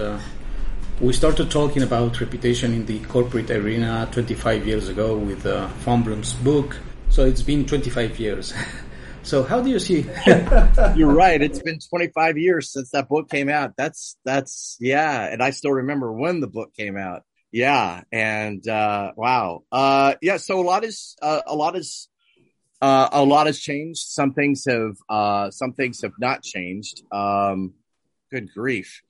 we 1.00 1.12
started 1.12 1.50
talking 1.50 1.82
about 1.82 2.20
reputation 2.20 2.72
in 2.72 2.86
the 2.86 2.98
corporate 3.00 3.50
arena 3.50 4.08
25 4.12 4.66
years 4.66 4.88
ago 4.88 5.16
with 5.16 5.44
uh, 5.44 5.68
Fombrun's 5.84 6.32
book. 6.32 6.78
So 7.10 7.26
it's 7.26 7.42
been 7.42 7.66
25 7.66 8.18
years. 8.18 8.54
so 9.22 9.42
how 9.42 9.60
do 9.60 9.68
you 9.68 9.78
see? 9.78 10.06
You're 10.96 11.12
right. 11.12 11.40
It's 11.42 11.60
been 11.60 11.78
25 11.78 12.38
years 12.38 12.72
since 12.72 12.90
that 12.92 13.08
book 13.08 13.28
came 13.28 13.50
out. 13.50 13.74
That's 13.76 14.16
that's 14.24 14.78
yeah, 14.80 15.26
and 15.30 15.42
I 15.42 15.50
still 15.50 15.72
remember 15.72 16.12
when 16.12 16.40
the 16.40 16.46
book 16.46 16.72
came 16.74 16.96
out. 16.96 17.24
Yeah, 17.52 18.02
and 18.10 18.66
uh, 18.66 19.12
wow, 19.16 19.64
uh, 19.70 20.14
yeah. 20.22 20.38
So 20.38 20.60
a 20.60 20.64
lot 20.64 20.82
is 20.82 21.16
uh, 21.20 21.42
a 21.46 21.54
lot 21.54 21.76
is 21.76 22.08
uh, 22.80 23.08
a 23.12 23.22
lot 23.22 23.46
has 23.46 23.60
changed. 23.60 24.00
Some 24.00 24.32
things 24.32 24.64
have 24.66 24.96
uh, 25.08 25.50
some 25.50 25.72
things 25.72 26.00
have 26.02 26.12
not 26.18 26.42
changed. 26.42 27.02
Um, 27.12 27.74
good 28.30 28.52
grief 28.52 29.02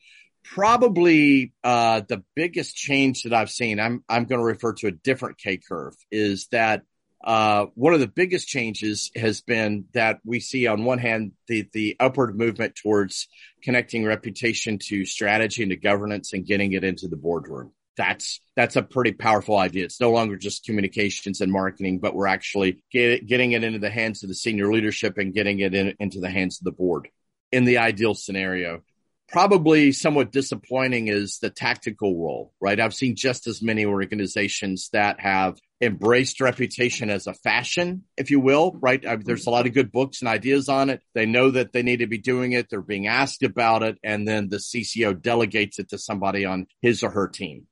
probably 0.54 1.52
uh, 1.64 2.02
the 2.08 2.22
biggest 2.34 2.76
change 2.76 3.22
that 3.22 3.34
I've 3.34 3.50
seen, 3.50 3.80
I'm 3.80 4.04
I'm 4.08 4.24
going 4.24 4.40
to 4.40 4.44
refer 4.44 4.72
to 4.74 4.88
a 4.88 4.92
different 4.92 5.38
K 5.38 5.58
curve, 5.58 5.94
is 6.10 6.46
that 6.52 6.82
uh, 7.24 7.66
one 7.74 7.94
of 7.94 8.00
the 8.00 8.06
biggest 8.06 8.46
changes 8.46 9.10
has 9.16 9.40
been 9.40 9.86
that 9.94 10.20
we 10.24 10.40
see 10.40 10.66
on 10.66 10.84
one 10.84 10.98
hand 10.98 11.32
the 11.48 11.68
the 11.72 11.96
upward 11.98 12.36
movement 12.36 12.76
towards 12.76 13.28
connecting 13.62 14.04
reputation 14.04 14.78
to 14.78 15.04
strategy 15.04 15.62
and 15.62 15.70
to 15.70 15.76
governance 15.76 16.32
and 16.32 16.46
getting 16.46 16.72
it 16.72 16.84
into 16.84 17.08
the 17.08 17.16
boardroom. 17.16 17.72
That's 17.96 18.40
that's 18.54 18.76
a 18.76 18.82
pretty 18.82 19.12
powerful 19.12 19.56
idea. 19.56 19.84
It's 19.84 20.00
no 20.00 20.10
longer 20.10 20.36
just 20.36 20.64
communications 20.64 21.40
and 21.40 21.50
marketing, 21.50 21.98
but 21.98 22.14
we're 22.14 22.26
actually 22.26 22.82
get, 22.92 23.26
getting 23.26 23.52
it 23.52 23.64
into 23.64 23.78
the 23.78 23.90
hands 23.90 24.22
of 24.22 24.28
the 24.28 24.34
senior 24.34 24.70
leadership 24.70 25.18
and 25.18 25.34
getting 25.34 25.60
it 25.60 25.74
in, 25.74 25.94
into 25.98 26.20
the 26.20 26.30
hands 26.30 26.60
of 26.60 26.64
the 26.64 26.72
board 26.72 27.08
in 27.50 27.64
the 27.64 27.78
ideal 27.78 28.14
scenario 28.14 28.82
probably 29.28 29.92
somewhat 29.92 30.30
disappointing 30.30 31.08
is 31.08 31.38
the 31.38 31.50
tactical 31.50 32.16
role, 32.16 32.52
right? 32.60 32.78
I've 32.78 32.94
seen 32.94 33.16
just 33.16 33.46
as 33.46 33.60
many 33.60 33.84
organizations 33.84 34.88
that 34.92 35.20
have 35.20 35.58
embraced 35.80 36.40
reputation 36.40 37.10
as 37.10 37.26
a 37.26 37.34
fashion, 37.34 38.04
if 38.16 38.30
you 38.30 38.40
will, 38.40 38.78
right? 38.80 39.04
I, 39.04 39.16
there's 39.16 39.46
a 39.46 39.50
lot 39.50 39.66
of 39.66 39.74
good 39.74 39.92
books 39.92 40.20
and 40.20 40.28
ideas 40.28 40.68
on 40.68 40.90
it. 40.90 41.02
They 41.14 41.26
know 41.26 41.50
that 41.50 41.72
they 41.72 41.82
need 41.82 41.98
to 41.98 42.06
be 42.06 42.18
doing 42.18 42.52
it. 42.52 42.70
They're 42.70 42.80
being 42.80 43.08
asked 43.08 43.42
about 43.42 43.82
it. 43.82 43.98
And 44.02 44.26
then 44.26 44.48
the 44.48 44.58
CCO 44.58 45.20
delegates 45.20 45.78
it 45.78 45.90
to 45.90 45.98
somebody 45.98 46.44
on 46.44 46.66
his 46.80 47.02
or 47.02 47.10
her 47.10 47.28
team, 47.28 47.66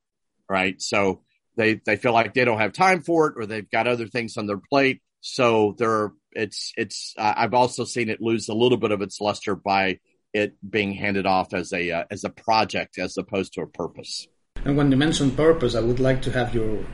right? 0.48 0.80
So 0.82 1.22
they, 1.56 1.80
they 1.86 1.96
feel 1.96 2.12
like 2.12 2.34
they 2.34 2.44
don't 2.44 2.60
have 2.60 2.72
time 2.72 3.00
for 3.00 3.28
it 3.28 3.34
or 3.36 3.46
they've 3.46 3.70
got 3.70 3.86
other 3.86 4.08
things 4.08 4.36
on 4.36 4.46
their 4.46 4.60
plate. 4.70 5.00
So 5.20 5.74
they're, 5.78 6.12
it's, 6.32 6.72
it's, 6.76 7.14
uh, 7.16 7.32
I've 7.36 7.54
also 7.54 7.84
seen 7.84 8.10
it 8.10 8.20
lose 8.20 8.48
a 8.48 8.54
little 8.54 8.76
bit 8.76 8.90
of 8.90 9.00
its 9.00 9.20
luster 9.20 9.54
by 9.54 10.00
it 10.34 10.56
being 10.68 10.92
handed 10.92 11.24
off 11.26 11.54
as 11.54 11.72
a 11.72 11.90
uh, 11.90 12.04
as 12.10 12.24
a 12.24 12.30
project 12.30 12.98
as 12.98 13.16
opposed 13.16 13.54
to 13.54 13.62
a 13.62 13.66
purpose. 13.66 14.26
And 14.64 14.76
when 14.76 14.90
you 14.90 14.96
mention 14.96 15.30
purpose, 15.30 15.74
I 15.74 15.80
would 15.80 16.00
like 16.00 16.20
to 16.22 16.32
have 16.32 16.54
your 16.54 16.84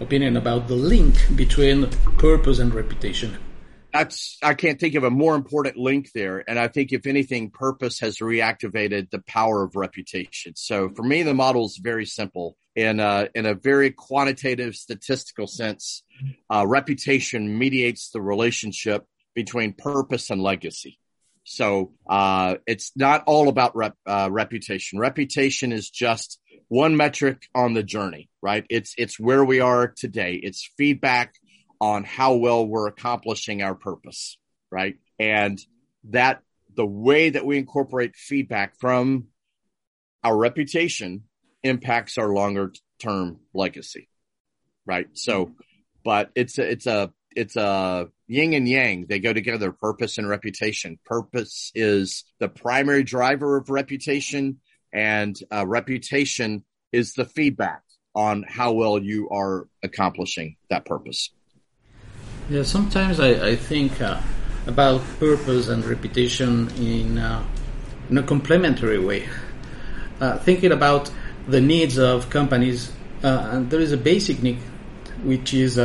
opinion 0.00 0.36
about 0.36 0.68
the 0.68 0.74
link 0.74 1.14
between 1.34 1.88
purpose 2.18 2.58
and 2.58 2.74
reputation. 2.74 3.38
That's 3.92 4.38
I 4.42 4.54
can't 4.54 4.80
think 4.80 4.96
of 4.96 5.04
a 5.04 5.10
more 5.10 5.36
important 5.36 5.76
link 5.76 6.10
there. 6.12 6.44
And 6.48 6.58
I 6.58 6.68
think 6.68 6.92
if 6.92 7.06
anything, 7.06 7.50
purpose 7.50 8.00
has 8.00 8.18
reactivated 8.18 9.10
the 9.10 9.20
power 9.20 9.62
of 9.62 9.76
reputation. 9.76 10.54
So 10.56 10.90
for 10.90 11.04
me, 11.04 11.22
the 11.22 11.34
model 11.34 11.64
is 11.64 11.76
very 11.76 12.04
simple. 12.04 12.56
In 12.74 12.98
a, 12.98 13.28
in 13.36 13.46
a 13.46 13.54
very 13.54 13.92
quantitative 13.92 14.74
statistical 14.74 15.46
sense, 15.46 16.02
uh, 16.52 16.66
reputation 16.66 17.56
mediates 17.56 18.10
the 18.10 18.20
relationship 18.20 19.06
between 19.32 19.74
purpose 19.74 20.28
and 20.28 20.42
legacy. 20.42 20.98
So 21.44 21.92
uh, 22.08 22.56
it's 22.66 22.92
not 22.96 23.24
all 23.26 23.48
about 23.48 23.76
rep, 23.76 23.94
uh, 24.06 24.28
reputation. 24.30 24.98
Reputation 24.98 25.72
is 25.72 25.90
just 25.90 26.40
one 26.68 26.96
metric 26.96 27.46
on 27.54 27.74
the 27.74 27.82
journey, 27.82 28.30
right? 28.42 28.64
It's 28.70 28.94
it's 28.96 29.20
where 29.20 29.44
we 29.44 29.60
are 29.60 29.88
today. 29.88 30.40
It's 30.42 30.68
feedback 30.78 31.34
on 31.80 32.04
how 32.04 32.34
well 32.36 32.66
we're 32.66 32.88
accomplishing 32.88 33.62
our 33.62 33.74
purpose, 33.74 34.38
right? 34.70 34.96
And 35.18 35.60
that 36.10 36.40
the 36.74 36.86
way 36.86 37.30
that 37.30 37.44
we 37.44 37.58
incorporate 37.58 38.16
feedback 38.16 38.78
from 38.80 39.26
our 40.22 40.36
reputation 40.36 41.24
impacts 41.62 42.18
our 42.18 42.28
longer 42.28 42.72
term 42.98 43.40
legacy, 43.52 44.08
right? 44.86 45.06
So, 45.12 45.52
but 46.04 46.30
it's 46.34 46.58
a, 46.58 46.70
it's 46.70 46.86
a 46.86 47.12
it's 47.36 47.56
a 47.56 48.08
yin 48.26 48.54
and 48.54 48.68
yang. 48.68 49.06
They 49.08 49.18
go 49.18 49.32
together, 49.32 49.72
purpose 49.72 50.18
and 50.18 50.28
reputation. 50.28 50.98
Purpose 51.04 51.72
is 51.74 52.24
the 52.38 52.48
primary 52.48 53.02
driver 53.02 53.56
of 53.56 53.70
reputation 53.70 54.58
and 54.92 55.38
uh, 55.52 55.66
reputation 55.66 56.64
is 56.92 57.14
the 57.14 57.24
feedback 57.24 57.82
on 58.14 58.44
how 58.48 58.72
well 58.72 58.98
you 58.98 59.28
are 59.30 59.68
accomplishing 59.82 60.56
that 60.70 60.84
purpose. 60.84 61.30
Yeah, 62.48 62.62
sometimes 62.62 63.18
I, 63.18 63.48
I 63.48 63.56
think 63.56 64.00
uh, 64.00 64.20
about 64.66 65.02
purpose 65.18 65.68
and 65.68 65.84
reputation 65.84 66.70
in, 66.76 67.18
uh, 67.18 67.44
in 68.08 68.18
a 68.18 68.22
complementary 68.22 68.98
way. 68.98 69.28
Uh, 70.20 70.38
thinking 70.38 70.70
about 70.70 71.10
the 71.48 71.60
needs 71.60 71.98
of 71.98 72.30
companies, 72.30 72.92
uh, 73.22 73.60
there 73.64 73.80
is 73.80 73.90
a 73.90 73.96
basic 73.96 74.42
need 74.42 74.58
which 75.24 75.54
is 75.54 75.78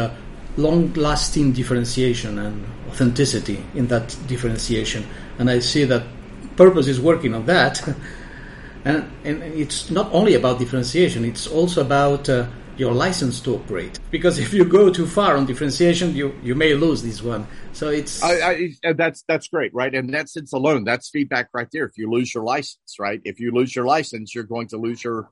uh, 0.59 0.61
long-lasting 0.61 1.53
differentiation 1.53 2.37
and 2.39 2.65
authenticity 2.89 3.63
in 3.75 3.87
that 3.87 4.15
differentiation. 4.27 5.05
And 5.37 5.49
I 5.49 5.59
see 5.59 5.85
that 5.85 6.03
purpose 6.55 6.87
is 6.87 6.99
working 6.99 7.33
on 7.33 7.45
that. 7.45 7.87
and, 8.85 9.09
and 9.23 9.43
it's 9.43 9.89
not 9.89 10.11
only 10.13 10.35
about 10.35 10.59
differentiation; 10.59 11.25
it's 11.25 11.47
also 11.47 11.81
about 11.81 12.29
uh, 12.29 12.47
your 12.77 12.93
license 12.93 13.41
to 13.41 13.55
operate. 13.55 13.99
Because 14.09 14.39
if 14.39 14.53
you 14.53 14.65
go 14.65 14.89
too 14.91 15.05
far 15.05 15.37
on 15.37 15.45
differentiation, 15.45 16.15
you 16.15 16.33
you 16.41 16.55
may 16.55 16.73
lose 16.73 17.01
this 17.01 17.21
one. 17.21 17.45
So 17.73 17.89
it's 17.89 18.23
I, 18.23 18.71
I, 18.83 18.93
that's 18.93 19.23
that's 19.27 19.47
great, 19.47 19.73
right? 19.73 19.93
And 19.93 20.13
that 20.13 20.29
sense 20.29 20.53
alone, 20.53 20.83
that's 20.85 21.09
feedback 21.09 21.49
right 21.53 21.67
there. 21.71 21.85
If 21.85 21.97
you 21.97 22.09
lose 22.09 22.33
your 22.33 22.43
license, 22.43 22.97
right? 22.99 23.21
If 23.23 23.39
you 23.39 23.51
lose 23.51 23.75
your 23.75 23.85
license, 23.85 24.33
you're 24.33 24.45
going 24.45 24.67
to 24.69 24.77
lose 24.77 25.03
your 25.03 25.29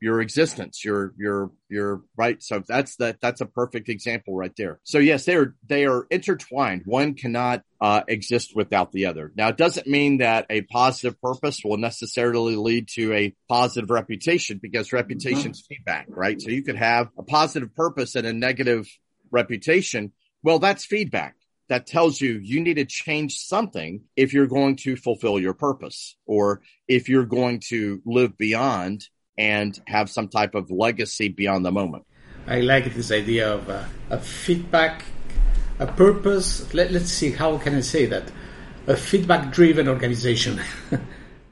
your 0.00 0.20
existence 0.20 0.84
your 0.84 1.14
your 1.18 1.50
your 1.68 2.02
right. 2.16 2.42
So 2.42 2.62
that's 2.66 2.96
that 2.96 3.20
that's 3.20 3.40
a 3.40 3.46
perfect 3.46 3.88
example 3.88 4.36
right 4.36 4.52
there. 4.56 4.80
So 4.84 4.98
yes 4.98 5.24
they're 5.24 5.54
they 5.66 5.86
are 5.86 6.06
intertwined. 6.10 6.82
One 6.84 7.14
cannot 7.14 7.62
uh, 7.80 8.02
exist 8.08 8.52
without 8.54 8.92
the 8.92 9.06
other. 9.06 9.32
Now 9.36 9.48
it 9.48 9.56
doesn't 9.56 9.86
mean 9.86 10.18
that 10.18 10.46
a 10.50 10.62
positive 10.62 11.20
purpose 11.20 11.60
will 11.64 11.76
necessarily 11.76 12.56
lead 12.56 12.88
to 12.94 13.12
a 13.12 13.34
positive 13.48 13.90
reputation 13.90 14.58
because 14.62 14.92
reputation's 14.92 15.62
mm-hmm. 15.62 15.74
feedback 15.74 16.06
right? 16.08 16.40
So 16.40 16.50
you 16.50 16.62
could 16.62 16.76
have 16.76 17.08
a 17.18 17.22
positive 17.22 17.74
purpose 17.74 18.14
and 18.14 18.26
a 18.26 18.32
negative 18.32 18.88
reputation. 19.30 20.12
Well 20.42 20.58
that's 20.58 20.84
feedback 20.84 21.36
that 21.68 21.86
tells 21.86 22.20
you 22.20 22.38
you 22.42 22.60
need 22.60 22.74
to 22.74 22.84
change 22.84 23.38
something 23.38 24.02
if 24.16 24.32
you're 24.32 24.46
going 24.46 24.76
to 24.76 24.96
fulfill 24.96 25.38
your 25.38 25.54
purpose 25.54 26.16
or 26.26 26.62
if 26.86 27.08
you're 27.08 27.24
going 27.24 27.60
to 27.68 28.00
live 28.04 28.36
beyond 28.38 29.04
and 29.38 29.80
have 29.86 30.10
some 30.10 30.28
type 30.28 30.54
of 30.54 30.70
legacy 30.70 31.28
beyond 31.28 31.64
the 31.64 31.72
moment. 31.72 32.04
I 32.46 32.60
like 32.60 32.94
this 32.94 33.10
idea 33.10 33.54
of 33.54 33.68
uh, 33.68 33.84
a 34.10 34.18
feedback, 34.18 35.04
a 35.78 35.86
purpose. 35.86 36.72
Let, 36.72 36.92
let's 36.92 37.10
see, 37.10 37.32
how 37.32 37.58
can 37.58 37.74
I 37.74 37.80
say 37.80 38.06
that? 38.06 38.30
A 38.86 38.96
feedback 38.96 39.52
driven 39.52 39.88
organization. 39.88 40.60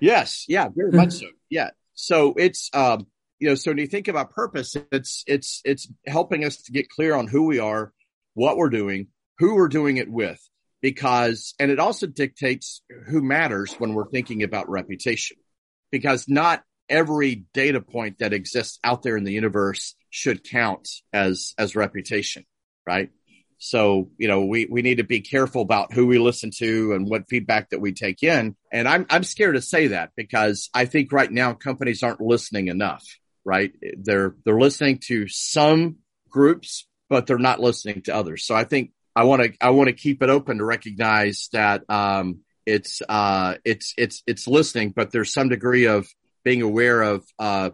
yes, 0.00 0.44
yeah, 0.48 0.68
very 0.74 0.92
much 0.92 1.12
so. 1.20 1.26
Yeah. 1.50 1.70
So 1.94 2.34
it's, 2.36 2.70
um, 2.72 3.06
you 3.40 3.48
know, 3.48 3.54
so 3.56 3.72
when 3.72 3.78
you 3.78 3.86
think 3.86 4.08
about 4.08 4.30
purpose, 4.30 4.76
it's, 4.92 5.24
it's, 5.26 5.60
it's 5.64 5.88
helping 6.06 6.44
us 6.44 6.62
to 6.62 6.72
get 6.72 6.88
clear 6.88 7.14
on 7.14 7.26
who 7.26 7.46
we 7.46 7.58
are, 7.58 7.92
what 8.34 8.56
we're 8.56 8.70
doing, 8.70 9.08
who 9.38 9.56
we're 9.56 9.68
doing 9.68 9.96
it 9.96 10.08
with, 10.08 10.40
because, 10.80 11.54
and 11.58 11.70
it 11.70 11.80
also 11.80 12.06
dictates 12.06 12.82
who 13.06 13.20
matters 13.20 13.74
when 13.74 13.94
we're 13.94 14.08
thinking 14.08 14.42
about 14.44 14.68
reputation 14.68 15.36
because 15.90 16.28
not 16.28 16.62
every 16.88 17.46
data 17.52 17.80
point 17.80 18.18
that 18.18 18.32
exists 18.32 18.78
out 18.84 19.02
there 19.02 19.16
in 19.16 19.24
the 19.24 19.32
universe 19.32 19.94
should 20.10 20.48
count 20.48 20.88
as 21.12 21.54
as 21.58 21.76
reputation 21.76 22.44
right? 22.86 23.10
So 23.58 24.10
you 24.18 24.28
know 24.28 24.44
we 24.44 24.66
we 24.66 24.82
need 24.82 24.98
to 24.98 25.04
be 25.04 25.20
careful 25.20 25.62
about 25.62 25.92
who 25.92 26.06
we 26.06 26.18
listen 26.18 26.50
to 26.58 26.92
and 26.92 27.08
what 27.08 27.28
feedback 27.28 27.70
that 27.70 27.80
we 27.80 27.92
take 27.92 28.22
in. 28.22 28.56
And 28.70 28.86
i'm 28.86 29.06
i'm 29.08 29.24
scared 29.24 29.54
to 29.54 29.62
say 29.62 29.88
that 29.88 30.10
because 30.16 30.68
i 30.74 30.84
think 30.84 31.12
right 31.12 31.30
now 31.30 31.54
companies 31.54 32.02
aren't 32.02 32.20
listening 32.20 32.68
enough 32.68 33.04
right? 33.44 33.72
They're 33.98 34.34
they're 34.44 34.58
listening 34.58 34.98
to 35.06 35.28
some 35.28 35.96
groups 36.28 36.86
but 37.10 37.26
they're 37.26 37.38
not 37.38 37.60
listening 37.60 38.02
to 38.02 38.14
others. 38.14 38.44
So 38.44 38.54
i 38.54 38.64
think 38.64 38.92
i 39.14 39.24
want 39.24 39.42
to 39.42 39.52
i 39.60 39.70
want 39.70 39.88
to 39.88 39.94
keep 39.94 40.22
it 40.22 40.30
open 40.30 40.58
to 40.58 40.64
recognize 40.64 41.48
that 41.52 41.88
um 41.88 42.40
it's 42.66 43.02
uh 43.08 43.54
it's 43.64 43.94
it's 43.96 44.22
it's 44.26 44.48
listening 44.48 44.90
but 44.90 45.12
there's 45.12 45.32
some 45.32 45.48
degree 45.50 45.86
of 45.86 46.08
being 46.44 46.62
aware 46.62 47.02
of 47.02 47.24
uh, 47.38 47.70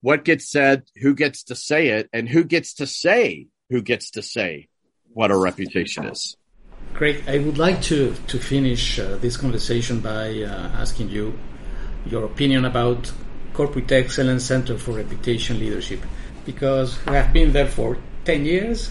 what 0.00 0.24
gets 0.24 0.50
said, 0.50 0.82
who 0.96 1.14
gets 1.14 1.44
to 1.44 1.54
say 1.54 1.88
it, 1.88 2.08
and 2.12 2.28
who 2.28 2.44
gets 2.44 2.74
to 2.74 2.86
say 2.86 3.46
who 3.70 3.82
gets 3.82 4.10
to 4.12 4.22
say 4.22 4.68
what 5.12 5.30
our 5.30 5.40
reputation 5.40 6.06
is. 6.06 6.36
Great. 6.94 7.28
I 7.28 7.38
would 7.38 7.58
like 7.58 7.82
to 7.82 8.14
to 8.28 8.38
finish 8.38 8.98
uh, 8.98 9.16
this 9.16 9.36
conversation 9.36 10.00
by 10.00 10.42
uh, 10.42 10.82
asking 10.82 11.10
you 11.10 11.38
your 12.06 12.24
opinion 12.24 12.64
about 12.64 13.12
Corporate 13.52 13.90
Excellence 13.92 14.44
Center 14.44 14.78
for 14.78 14.92
Reputation 14.92 15.58
Leadership, 15.58 16.00
because 16.46 16.98
we 17.06 17.14
have 17.14 17.32
been 17.32 17.52
there 17.52 17.66
for 17.66 17.98
ten 18.24 18.44
years, 18.44 18.90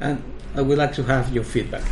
and 0.00 0.22
I 0.54 0.62
would 0.62 0.78
like 0.78 0.94
to 0.94 1.02
have 1.04 1.32
your 1.34 1.44
feedback. 1.44 1.84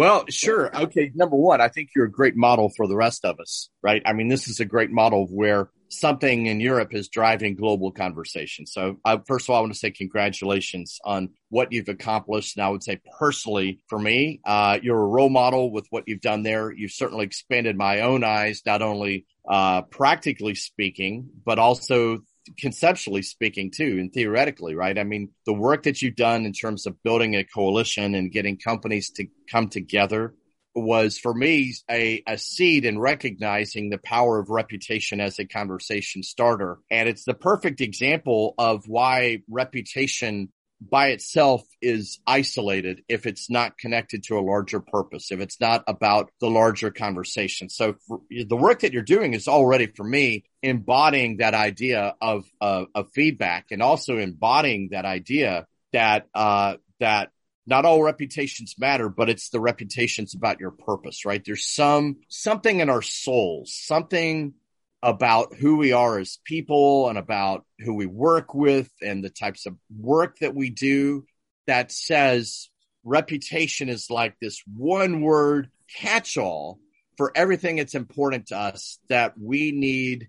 Well, 0.00 0.24
sure. 0.30 0.74
Okay. 0.74 1.12
Number 1.14 1.36
one, 1.36 1.60
I 1.60 1.68
think 1.68 1.90
you're 1.94 2.06
a 2.06 2.10
great 2.10 2.34
model 2.34 2.70
for 2.74 2.88
the 2.88 2.96
rest 2.96 3.22
of 3.26 3.38
us, 3.38 3.68
right? 3.82 4.00
I 4.06 4.14
mean, 4.14 4.28
this 4.28 4.48
is 4.48 4.58
a 4.58 4.64
great 4.64 4.90
model 4.90 5.26
where 5.26 5.68
something 5.90 6.46
in 6.46 6.58
Europe 6.58 6.94
is 6.94 7.10
driving 7.10 7.54
global 7.54 7.92
conversation. 7.92 8.64
So, 8.64 8.96
uh, 9.04 9.18
first 9.26 9.44
of 9.44 9.50
all, 9.50 9.58
I 9.58 9.60
want 9.60 9.74
to 9.74 9.78
say 9.78 9.90
congratulations 9.90 11.00
on 11.04 11.28
what 11.50 11.70
you've 11.70 11.90
accomplished. 11.90 12.56
And 12.56 12.64
I 12.64 12.70
would 12.70 12.82
say 12.82 12.98
personally, 13.18 13.80
for 13.88 13.98
me, 13.98 14.40
uh, 14.46 14.78
you're 14.82 15.02
a 15.02 15.06
role 15.06 15.28
model 15.28 15.70
with 15.70 15.86
what 15.90 16.04
you've 16.06 16.22
done 16.22 16.44
there. 16.44 16.72
You've 16.72 16.92
certainly 16.92 17.26
expanded 17.26 17.76
my 17.76 18.00
own 18.00 18.24
eyes, 18.24 18.62
not 18.64 18.80
only 18.80 19.26
uh, 19.46 19.82
practically 19.82 20.54
speaking, 20.54 21.28
but 21.44 21.58
also 21.58 22.20
conceptually 22.58 23.22
speaking 23.22 23.70
too 23.70 23.98
and 24.00 24.12
theoretically 24.12 24.74
right? 24.74 24.98
I 24.98 25.04
mean 25.04 25.30
the 25.46 25.52
work 25.52 25.84
that 25.84 26.02
you've 26.02 26.16
done 26.16 26.44
in 26.44 26.52
terms 26.52 26.86
of 26.86 27.02
building 27.02 27.34
a 27.36 27.44
coalition 27.44 28.14
and 28.14 28.32
getting 28.32 28.58
companies 28.58 29.10
to 29.16 29.26
come 29.50 29.68
together 29.68 30.34
was 30.74 31.18
for 31.18 31.34
me 31.34 31.74
a, 31.90 32.22
a 32.26 32.38
seed 32.38 32.84
in 32.84 32.98
recognizing 32.98 33.90
the 33.90 33.98
power 33.98 34.38
of 34.38 34.50
reputation 34.50 35.20
as 35.20 35.38
a 35.38 35.44
conversation 35.44 36.22
starter. 36.22 36.78
And 36.90 37.08
it's 37.08 37.24
the 37.24 37.34
perfect 37.34 37.80
example 37.80 38.54
of 38.56 38.84
why 38.86 39.42
reputation 39.48 40.52
by 40.80 41.08
itself 41.08 41.62
is 41.82 42.18
isolated 42.26 43.02
if 43.08 43.26
it's 43.26 43.50
not 43.50 43.76
connected 43.76 44.22
to 44.24 44.38
a 44.38 44.40
larger 44.40 44.80
purpose, 44.80 45.30
if 45.30 45.40
it's 45.40 45.60
not 45.60 45.84
about 45.86 46.30
the 46.40 46.48
larger 46.48 46.90
conversation. 46.90 47.68
So 47.68 47.96
the 48.30 48.56
work 48.56 48.80
that 48.80 48.92
you're 48.92 49.02
doing 49.02 49.34
is 49.34 49.46
already 49.46 49.86
for 49.86 50.04
me 50.04 50.44
embodying 50.62 51.38
that 51.38 51.54
idea 51.54 52.14
of, 52.20 52.44
uh, 52.60 52.84
of 52.94 53.10
feedback 53.12 53.66
and 53.70 53.82
also 53.82 54.16
embodying 54.16 54.88
that 54.92 55.04
idea 55.04 55.66
that, 55.92 56.28
uh, 56.34 56.76
that 56.98 57.30
not 57.66 57.84
all 57.84 58.02
reputations 58.02 58.74
matter, 58.78 59.08
but 59.08 59.28
it's 59.28 59.50
the 59.50 59.60
reputations 59.60 60.34
about 60.34 60.60
your 60.60 60.70
purpose, 60.70 61.24
right? 61.24 61.42
There's 61.44 61.66
some, 61.66 62.16
something 62.28 62.80
in 62.80 62.88
our 62.88 63.02
souls, 63.02 63.74
something 63.74 64.54
about 65.02 65.54
who 65.54 65.76
we 65.76 65.92
are 65.92 66.18
as 66.18 66.38
people 66.44 67.08
and 67.08 67.18
about 67.18 67.64
who 67.78 67.94
we 67.94 68.06
work 68.06 68.54
with 68.54 68.90
and 69.00 69.24
the 69.24 69.30
types 69.30 69.66
of 69.66 69.76
work 69.98 70.38
that 70.40 70.54
we 70.54 70.68
do 70.68 71.24
that 71.66 71.90
says 71.90 72.68
reputation 73.04 73.88
is 73.88 74.10
like 74.10 74.34
this 74.40 74.62
one 74.76 75.22
word 75.22 75.70
catch 75.96 76.36
all 76.36 76.78
for 77.16 77.32
everything 77.34 77.76
that's 77.76 77.94
important 77.94 78.48
to 78.48 78.56
us 78.56 78.98
that 79.08 79.34
we 79.38 79.72
need 79.72 80.28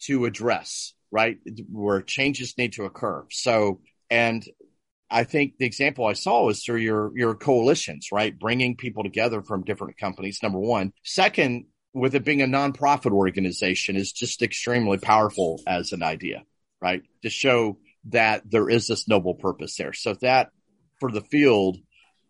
to 0.00 0.24
address, 0.24 0.94
right? 1.10 1.38
Where 1.70 2.02
changes 2.02 2.56
need 2.56 2.74
to 2.74 2.84
occur. 2.84 3.26
So, 3.30 3.80
and 4.10 4.46
I 5.10 5.24
think 5.24 5.54
the 5.58 5.66
example 5.66 6.06
I 6.06 6.12
saw 6.12 6.44
was 6.44 6.62
through 6.62 6.80
your, 6.80 7.12
your 7.16 7.34
coalitions, 7.34 8.08
right? 8.12 8.38
Bringing 8.38 8.76
people 8.76 9.02
together 9.02 9.42
from 9.42 9.64
different 9.64 9.98
companies. 9.98 10.40
Number 10.42 10.58
one. 10.58 10.92
Second, 11.02 11.66
with 11.98 12.14
it 12.14 12.24
being 12.24 12.42
a 12.42 12.46
nonprofit 12.46 13.12
organization 13.12 13.96
is 13.96 14.12
just 14.12 14.42
extremely 14.42 14.98
powerful 14.98 15.60
as 15.66 15.92
an 15.92 16.02
idea, 16.02 16.42
right? 16.80 17.02
To 17.22 17.30
show 17.30 17.78
that 18.06 18.42
there 18.50 18.68
is 18.68 18.86
this 18.86 19.08
noble 19.08 19.34
purpose 19.34 19.76
there. 19.76 19.92
So 19.92 20.14
that 20.20 20.50
for 21.00 21.10
the 21.10 21.20
field, 21.20 21.78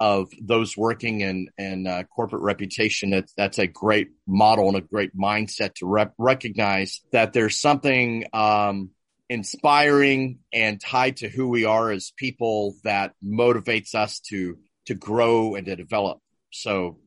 of 0.01 0.31
those 0.41 0.77
working 0.77 1.21
in, 1.21 1.49
in 1.59 1.87
uh, 1.87 2.05
corporate 2.05 2.43
reputation. 2.43 3.11
That's, 3.11 3.33
that's 3.37 3.59
a 3.59 3.67
great 3.67 4.11
model 4.27 4.69
and 4.69 4.77
a 4.77 4.81
great 4.81 5.17
mindset 5.17 5.75
to 5.77 5.87
rep- 5.87 6.15
recognize 6.19 7.01
that 7.13 7.33
there's 7.33 7.61
something, 7.61 8.25
um, 8.33 8.91
inspiring 9.29 10.39
and 10.53 10.81
tied 10.81 11.19
to 11.19 11.29
who 11.29 11.49
we 11.49 11.65
are 11.65 11.91
as 11.91 12.13
people 12.17 12.77
that 12.85 13.13
motivates 13.23 13.95
us 13.95 14.21
to, 14.21 14.57
to 14.87 14.95
grow 14.95 15.55
and 15.55 15.67
to 15.67 15.77
develop. 15.77 16.19
So 16.51 16.99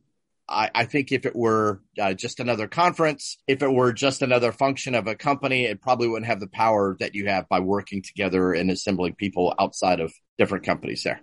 I, 0.52 0.70
I 0.76 0.86
think 0.86 1.12
if 1.12 1.26
it 1.26 1.36
were 1.36 1.82
uh, 2.00 2.14
just 2.14 2.40
another 2.40 2.68
conference, 2.68 3.38
if 3.48 3.64
it 3.64 3.72
were 3.72 3.94
just 3.94 4.22
another 4.22 4.52
function 4.52 4.94
of 4.96 5.08
a 5.08 5.16
company, 5.16 5.66
it 5.66 5.82
probably 5.82 6.08
wouldn't 6.08 6.28
have 6.28 6.40
the 6.40 6.48
power 6.48 6.98
that 7.00 7.16
you 7.16 7.28
have 7.28 7.48
by 7.50 7.60
working 7.60 8.02
together 8.02 8.54
and 8.54 8.70
assembling 8.70 9.16
people 9.16 9.54
outside 9.60 10.00
of 10.00 10.14
different 10.38 10.66
companies 10.66 11.04
there. 11.04 11.22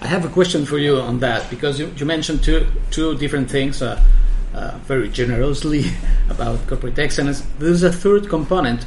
I 0.00 0.06
have 0.06 0.24
a 0.24 0.28
question 0.28 0.66
for 0.66 0.78
you 0.78 0.96
on 0.96 1.20
that 1.20 1.48
because 1.48 1.78
you, 1.78 1.92
you 1.96 2.06
mentioned 2.06 2.42
two 2.42 2.66
two 2.90 3.16
different 3.16 3.50
things 3.50 3.82
uh, 3.82 4.02
uh, 4.54 4.78
very 4.84 5.08
generously 5.08 5.84
about 6.30 6.66
corporate 6.66 6.98
excellence. 6.98 7.42
There's 7.58 7.82
a 7.82 7.92
third 7.92 8.28
component, 8.28 8.84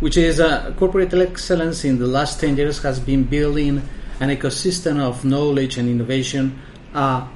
which 0.00 0.16
is 0.16 0.40
uh, 0.40 0.74
corporate 0.76 1.14
excellence. 1.14 1.84
In 1.84 1.98
the 1.98 2.06
last 2.06 2.40
ten 2.40 2.56
years, 2.56 2.82
has 2.82 2.98
been 2.98 3.24
building 3.24 3.82
an 4.20 4.30
ecosystem 4.30 5.00
of 5.00 5.24
knowledge 5.24 5.76
and 5.76 5.88
innovation, 5.88 6.58
uh, 6.94 7.26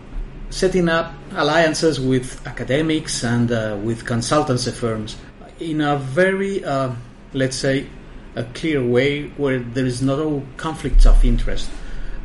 setting 0.50 0.88
up 0.88 1.14
alliances 1.32 2.00
with 2.00 2.46
academics 2.46 3.24
and 3.24 3.50
uh, 3.50 3.78
with 3.82 4.04
consultancy 4.04 4.72
firms 4.72 5.16
in 5.60 5.80
a 5.80 5.96
very, 5.96 6.64
uh, 6.64 6.92
let's 7.32 7.56
say, 7.56 7.86
a 8.36 8.44
clear 8.44 8.84
way 8.84 9.28
where 9.30 9.60
there 9.60 9.86
is 9.86 10.02
no 10.02 10.42
conflicts 10.56 11.06
of 11.06 11.24
interest. 11.24 11.70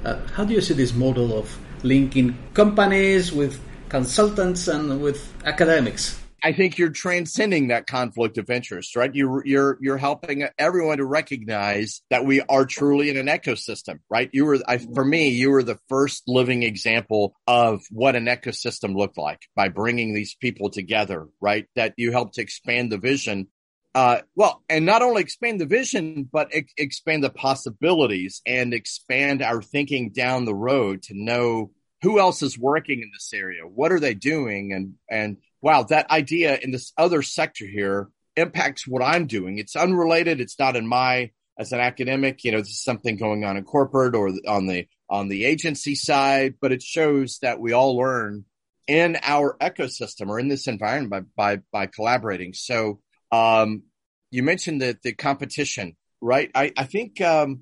Uh, 0.04 0.20
how 0.34 0.44
do 0.44 0.54
you 0.54 0.62
see 0.62 0.74
this 0.74 0.94
model 0.94 1.38
of 1.38 1.58
linking 1.84 2.38
companies 2.54 3.32
with 3.32 3.60
consultants 3.90 4.68
and 4.68 5.02
with 5.02 5.34
academics? 5.46 6.20
I 6.46 6.52
think 6.52 6.78
you're 6.78 6.92
transcending 6.92 7.70
that 7.70 7.88
conflict 7.88 8.38
of 8.38 8.52
interest, 8.52 8.96
right? 8.96 9.10
You're, 9.16 9.44
you're, 9.48 9.80
you're 9.82 9.98
helping 9.98 10.48
everyone 10.60 11.00
to 11.00 11.06
recognize 11.06 12.04
that 12.12 12.24
we 12.24 12.40
are 12.42 12.68
truly 12.68 13.10
in 13.10 13.18
an 13.18 13.26
ecosystem, 13.26 14.02
right? 14.12 14.30
You 14.32 14.46
were, 14.46 14.60
I, 14.68 14.78
for 14.78 15.04
me, 15.04 15.30
you 15.30 15.50
were 15.50 15.64
the 15.64 15.80
first 15.90 16.22
living 16.28 16.62
example 16.62 17.36
of 17.48 17.82
what 17.90 18.16
an 18.16 18.26
ecosystem 18.26 18.96
looked 18.96 19.18
like 19.18 19.42
by 19.56 19.70
bringing 19.70 20.14
these 20.14 20.36
people 20.36 20.70
together, 20.70 21.30
right? 21.42 21.66
That 21.76 21.96
you 21.98 22.12
helped 22.12 22.38
expand 22.38 22.92
the 22.92 23.00
vision 23.00 23.48
uh, 23.96 24.20
well, 24.36 24.62
and 24.70 24.86
not 24.86 25.02
only 25.02 25.22
expand 25.22 25.62
the 25.62 25.66
vision, 25.66 26.30
but 26.30 26.50
ex- 26.52 26.74
expand 26.78 27.24
the 27.24 27.30
possibilities 27.30 28.42
and 28.46 28.74
expand 28.74 29.42
our 29.42 29.62
thinking 29.62 30.12
down 30.12 30.44
the 30.44 30.54
road 30.54 31.02
to 31.04 31.14
know 31.16 31.72
who 32.02 32.20
else 32.20 32.44
is 32.44 32.60
working 32.60 33.02
in 33.02 33.10
this 33.14 33.32
area, 33.34 33.62
what 33.64 33.92
are 33.92 34.00
they 34.00 34.14
doing, 34.14 34.74
and 34.74 34.96
and 35.10 35.38
wow, 35.66 35.82
that 35.82 36.12
idea 36.12 36.60
in 36.62 36.70
this 36.70 36.94
other 36.96 37.24
sector 37.24 37.66
here 37.66 38.10
impacts 38.36 38.88
what 38.88 39.02
I'm 39.02 39.26
doing. 39.26 39.58
It's 39.58 39.76
unrelated. 39.76 40.40
It's 40.40 40.60
not 40.60 40.76
in 40.76 40.86
my 40.86 41.32
as 41.58 41.72
an 41.72 41.80
academic, 41.80 42.44
you 42.44 42.52
know, 42.52 42.60
this 42.60 42.70
is 42.70 42.84
something 42.84 43.16
going 43.16 43.44
on 43.46 43.58
in 43.58 43.64
corporate 43.64 44.14
or 44.14 44.30
on 44.48 44.68
the 44.68 44.88
on 45.10 45.28
the 45.28 45.46
agency 45.46 45.96
side, 45.96 46.56
but 46.62 46.72
it 46.72 46.84
shows 46.84 47.40
that 47.40 47.60
we 47.60 47.72
all 47.72 47.98
learn 47.98 48.46
in 48.88 49.18
our 49.24 49.58
ecosystem 49.60 50.28
or 50.28 50.40
in 50.40 50.50
this 50.50 50.68
environment 50.68 51.28
by 51.36 51.56
by 51.56 51.62
by 51.72 51.86
collaborating. 51.88 52.54
So 52.54 53.00
um, 53.32 53.84
you 54.30 54.44
mentioned 54.44 54.84
that 54.84 55.02
the 55.02 55.14
competition, 55.14 55.96
right? 56.22 56.52
I, 56.54 56.74
I 56.78 56.84
think, 56.84 57.22
um, 57.22 57.62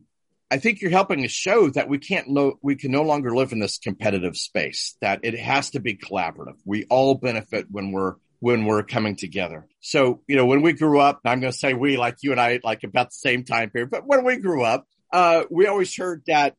I 0.53 0.59
think 0.59 0.81
you're 0.81 0.91
helping 0.91 1.25
us 1.25 1.31
show 1.31 1.71
that 1.71 1.89
we 1.89 1.97
can't 1.97 2.27
lo- 2.27 2.59
we 2.61 2.75
can 2.75 2.91
no 2.91 3.01
longer 3.01 3.35
live 3.35 3.53
in 3.53 3.59
this 3.59 3.79
competitive 3.79 4.37
space, 4.37 4.95
that 5.01 5.21
it 5.23 5.39
has 5.39 5.71
to 5.71 5.79
be 5.79 5.95
collaborative. 5.95 6.57
We 6.63 6.85
all 6.91 7.15
benefit 7.15 7.65
when 7.71 7.91
we're, 7.91 8.17
when 8.39 8.65
we're 8.65 8.83
coming 8.83 9.15
together. 9.15 9.65
So, 9.79 10.21
you 10.27 10.35
know, 10.35 10.45
when 10.45 10.61
we 10.61 10.73
grew 10.73 10.99
up, 10.99 11.21
I'm 11.25 11.39
going 11.39 11.51
to 11.51 11.57
say 11.57 11.73
we, 11.73 11.97
like 11.97 12.17
you 12.21 12.33
and 12.33 12.39
I, 12.39 12.59
like 12.63 12.83
about 12.83 13.07
the 13.07 13.15
same 13.15 13.45
time 13.45 13.71
period, 13.71 13.89
but 13.89 14.05
when 14.05 14.23
we 14.25 14.35
grew 14.35 14.63
up, 14.63 14.85
uh, 15.11 15.45
we 15.49 15.65
always 15.65 15.97
heard 15.97 16.21
that, 16.27 16.55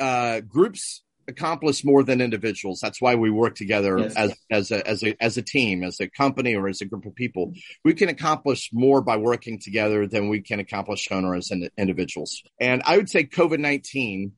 uh, 0.00 0.40
groups 0.40 1.02
accomplish 1.28 1.84
more 1.84 2.02
than 2.02 2.20
individuals. 2.20 2.80
That's 2.80 3.00
why 3.00 3.14
we 3.14 3.30
work 3.30 3.54
together 3.54 3.98
yes. 3.98 4.14
as 4.16 4.34
as 4.50 4.70
a, 4.70 4.88
as 4.88 5.02
a 5.02 5.22
as 5.22 5.36
a 5.36 5.42
team, 5.42 5.84
as 5.84 6.00
a 6.00 6.08
company, 6.08 6.54
or 6.54 6.68
as 6.68 6.80
a 6.80 6.86
group 6.86 7.06
of 7.06 7.14
people. 7.14 7.52
We 7.84 7.94
can 7.94 8.08
accomplish 8.08 8.70
more 8.72 9.02
by 9.02 9.16
working 9.16 9.58
together 9.58 10.06
than 10.06 10.28
we 10.28 10.40
can 10.40 10.60
accomplish 10.60 11.10
on 11.10 11.24
our 11.24 11.34
as 11.34 11.50
individuals. 11.76 12.42
And 12.60 12.82
I 12.84 12.96
would 12.96 13.10
say 13.10 13.24
COVID 13.24 13.58
nineteen 13.58 14.32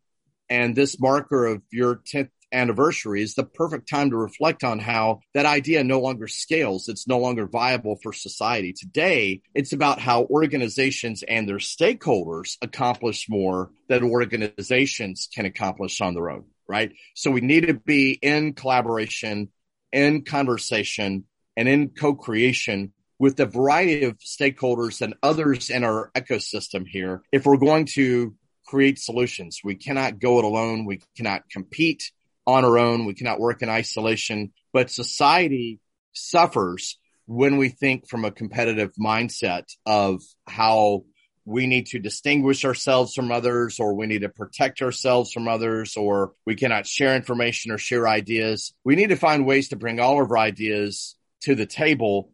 and 0.48 0.74
this 0.74 1.00
marker 1.00 1.46
of 1.46 1.62
your 1.70 1.96
tenth 2.06 2.30
anniversary 2.52 3.22
is 3.22 3.34
the 3.34 3.44
perfect 3.44 3.88
time 3.88 4.10
to 4.10 4.16
reflect 4.16 4.62
on 4.62 4.78
how 4.78 5.18
that 5.34 5.46
idea 5.46 5.82
no 5.82 5.98
longer 5.98 6.28
scales. 6.28 6.88
It's 6.88 7.08
no 7.08 7.18
longer 7.18 7.44
viable 7.46 7.98
for 8.00 8.12
society. 8.12 8.72
Today, 8.72 9.42
it's 9.52 9.72
about 9.72 9.98
how 9.98 10.26
organizations 10.26 11.24
and 11.26 11.48
their 11.48 11.56
stakeholders 11.56 12.56
accomplish 12.62 13.26
more 13.28 13.72
than 13.88 14.04
organizations 14.04 15.28
can 15.34 15.44
accomplish 15.44 16.00
on 16.00 16.14
their 16.14 16.30
own 16.30 16.44
right? 16.68 16.92
So 17.14 17.30
we 17.30 17.40
need 17.40 17.66
to 17.66 17.74
be 17.74 18.12
in 18.12 18.54
collaboration, 18.54 19.48
in 19.92 20.24
conversation, 20.24 21.24
and 21.56 21.68
in 21.68 21.90
co-creation 21.90 22.92
with 23.18 23.40
a 23.40 23.46
variety 23.46 24.04
of 24.04 24.18
stakeholders 24.18 25.00
and 25.00 25.14
others 25.22 25.70
in 25.70 25.84
our 25.84 26.10
ecosystem 26.14 26.86
here. 26.86 27.22
If 27.32 27.46
we're 27.46 27.56
going 27.56 27.86
to 27.94 28.34
create 28.66 28.98
solutions, 28.98 29.60
we 29.64 29.74
cannot 29.74 30.18
go 30.18 30.38
it 30.38 30.44
alone. 30.44 30.84
We 30.84 31.00
cannot 31.16 31.48
compete 31.48 32.10
on 32.46 32.64
our 32.64 32.78
own. 32.78 33.06
We 33.06 33.14
cannot 33.14 33.40
work 33.40 33.62
in 33.62 33.68
isolation, 33.68 34.52
but 34.72 34.90
society 34.90 35.80
suffers 36.12 36.98
when 37.26 37.56
we 37.56 37.68
think 37.68 38.08
from 38.08 38.24
a 38.24 38.30
competitive 38.30 38.92
mindset 39.00 39.64
of 39.84 40.22
how 40.46 41.04
we 41.46 41.68
need 41.68 41.86
to 41.86 42.00
distinguish 42.00 42.64
ourselves 42.64 43.14
from 43.14 43.30
others 43.30 43.78
or 43.78 43.94
we 43.94 44.06
need 44.06 44.22
to 44.22 44.28
protect 44.28 44.82
ourselves 44.82 45.32
from 45.32 45.46
others 45.46 45.96
or 45.96 46.32
we 46.44 46.56
cannot 46.56 46.88
share 46.88 47.14
information 47.14 47.70
or 47.70 47.78
share 47.78 48.08
ideas. 48.08 48.74
We 48.84 48.96
need 48.96 49.10
to 49.10 49.16
find 49.16 49.46
ways 49.46 49.68
to 49.68 49.76
bring 49.76 50.00
all 50.00 50.20
of 50.20 50.30
our 50.30 50.38
ideas 50.38 51.14
to 51.42 51.54
the 51.54 51.64
table 51.64 52.32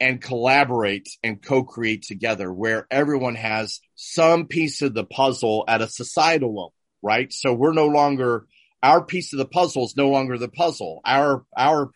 and 0.00 0.20
collaborate 0.20 1.10
and 1.22 1.42
co-create 1.42 2.04
together 2.04 2.50
where 2.50 2.86
everyone 2.90 3.34
has 3.34 3.80
some 3.96 4.46
piece 4.46 4.80
of 4.80 4.94
the 4.94 5.04
puzzle 5.04 5.64
at 5.68 5.82
a 5.82 5.88
societal 5.88 6.48
level, 6.48 6.74
right? 7.02 7.30
So 7.34 7.52
we're 7.52 7.74
no 7.74 7.86
longer, 7.86 8.46
our 8.82 9.04
piece 9.04 9.34
of 9.34 9.38
the 9.38 9.44
puzzle 9.44 9.84
is 9.84 9.94
no 9.94 10.08
longer 10.08 10.38
the 10.38 10.48
puzzle. 10.48 11.02
Our, 11.04 11.44
our 11.54 11.90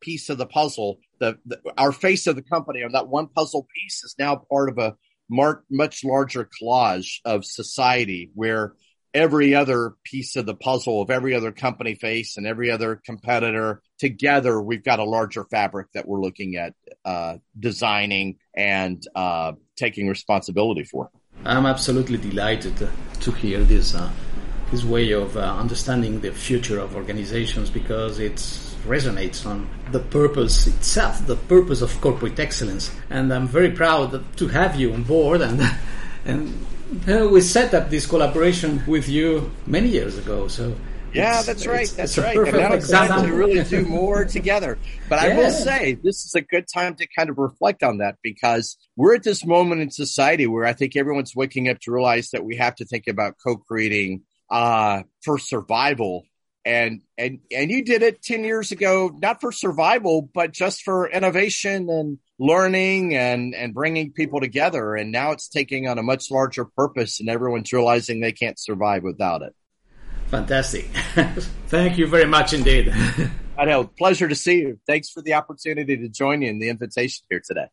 piece 0.00 0.30
of 0.30 0.38
the 0.38 0.46
puzzle, 0.46 0.98
the, 1.18 1.38
the 1.44 1.60
our 1.76 1.92
face 1.92 2.26
of 2.26 2.36
the 2.36 2.42
company 2.42 2.82
or 2.82 2.90
that 2.90 3.08
one 3.08 3.28
puzzle 3.28 3.66
piece 3.74 4.02
is 4.02 4.14
now 4.18 4.36
part 4.50 4.70
of 4.70 4.78
a 4.78 4.96
mar- 5.28 5.64
much 5.70 6.04
larger 6.04 6.48
collage 6.60 7.20
of 7.24 7.44
society 7.44 8.30
where 8.34 8.74
every 9.16 9.54
other 9.54 9.94
piece 10.04 10.36
of 10.36 10.44
the 10.44 10.54
puzzle 10.54 11.00
of 11.00 11.10
every 11.10 11.34
other 11.34 11.50
company 11.50 11.94
face 11.94 12.36
and 12.36 12.46
every 12.46 12.70
other 12.70 13.00
competitor 13.04 13.80
together, 13.98 14.60
we've 14.60 14.84
got 14.84 14.98
a 14.98 15.04
larger 15.04 15.44
fabric 15.44 15.86
that 15.94 16.06
we're 16.06 16.20
looking 16.20 16.56
at 16.56 16.74
uh, 17.04 17.38
designing 17.58 18.36
and 18.54 19.02
uh, 19.14 19.52
taking 19.76 20.06
responsibility 20.06 20.84
for. 20.84 21.10
I'm 21.44 21.64
absolutely 21.64 22.18
delighted 22.18 22.88
to 23.20 23.32
hear 23.32 23.60
this 23.60 23.94
uh, 23.94 24.10
this 24.70 24.84
way 24.84 25.12
of 25.12 25.36
uh, 25.36 25.40
understanding 25.40 26.20
the 26.20 26.32
future 26.32 26.78
of 26.78 26.96
organizations 26.96 27.70
because 27.70 28.18
it's 28.18 28.75
resonates 28.86 29.46
on 29.46 29.68
the 29.92 30.00
purpose 30.00 30.66
itself, 30.66 31.26
the 31.26 31.36
purpose 31.36 31.82
of 31.82 32.00
corporate 32.00 32.38
excellence. 32.38 32.90
And 33.10 33.32
I'm 33.32 33.48
very 33.48 33.70
proud 33.70 34.36
to 34.36 34.48
have 34.48 34.78
you 34.80 34.92
on 34.92 35.02
board. 35.02 35.40
And 35.42 35.60
and 36.24 36.66
uh, 37.08 37.28
we 37.28 37.40
set 37.40 37.74
up 37.74 37.90
this 37.90 38.06
collaboration 38.06 38.82
with 38.86 39.08
you 39.08 39.50
many 39.66 39.88
years 39.88 40.18
ago. 40.18 40.48
So 40.48 40.74
yeah, 41.12 41.42
that's 41.42 41.66
right. 41.66 41.88
That's 41.96 42.18
right. 42.18 42.36
And 42.36 42.56
now 42.56 42.72
it's 42.74 42.90
time 42.90 43.26
to 43.26 43.32
really 43.32 43.64
do 43.64 43.84
more 43.86 44.24
together. 44.24 44.78
But 45.08 45.22
yeah. 45.22 45.34
I 45.34 45.36
will 45.36 45.50
say 45.68 45.94
this 45.94 46.24
is 46.24 46.34
a 46.34 46.42
good 46.42 46.66
time 46.72 46.94
to 46.96 47.06
kind 47.06 47.30
of 47.30 47.38
reflect 47.38 47.82
on 47.82 47.98
that 47.98 48.16
because 48.22 48.76
we're 48.96 49.14
at 49.14 49.22
this 49.22 49.44
moment 49.44 49.80
in 49.80 49.90
society 49.90 50.46
where 50.46 50.64
I 50.64 50.72
think 50.72 50.96
everyone's 50.96 51.34
waking 51.34 51.68
up 51.68 51.80
to 51.80 51.92
realize 51.92 52.30
that 52.30 52.44
we 52.44 52.56
have 52.56 52.74
to 52.76 52.84
think 52.84 53.06
about 53.06 53.34
co-creating 53.44 54.22
uh, 54.50 55.02
for 55.24 55.38
survival 55.38 56.24
and 56.66 57.00
and 57.16 57.38
and 57.50 57.70
you 57.70 57.84
did 57.84 58.02
it 58.02 58.22
10 58.22 58.42
years 58.42 58.72
ago 58.72 59.16
not 59.22 59.40
for 59.40 59.52
survival 59.52 60.28
but 60.34 60.52
just 60.52 60.82
for 60.82 61.08
innovation 61.08 61.88
and 61.88 62.18
learning 62.38 63.14
and 63.14 63.54
and 63.54 63.72
bringing 63.72 64.12
people 64.12 64.40
together. 64.40 64.94
And 64.94 65.12
now 65.12 65.32
it's 65.32 65.48
taking 65.48 65.88
on 65.88 65.98
a 65.98 66.02
much 66.02 66.30
larger 66.30 66.64
purpose 66.64 67.20
and 67.20 67.28
everyone's 67.28 67.72
realizing 67.72 68.20
they 68.20 68.32
can't 68.32 68.58
survive 68.58 69.02
without 69.02 69.42
it. 69.42 69.54
Fantastic. 70.26 70.86
Thank 71.68 71.98
you 71.98 72.06
very 72.06 72.26
much 72.26 72.52
indeed. 72.52 72.92
I 73.58 73.64
know. 73.64 73.84
Pleasure 73.84 74.28
to 74.28 74.34
see 74.34 74.58
you. 74.58 74.78
Thanks 74.86 75.08
for 75.08 75.22
the 75.22 75.34
opportunity 75.34 75.96
to 75.96 76.08
join 76.08 76.42
you 76.42 76.50
in 76.50 76.58
the 76.58 76.68
invitation 76.68 77.24
here 77.30 77.40
today. 77.46 77.68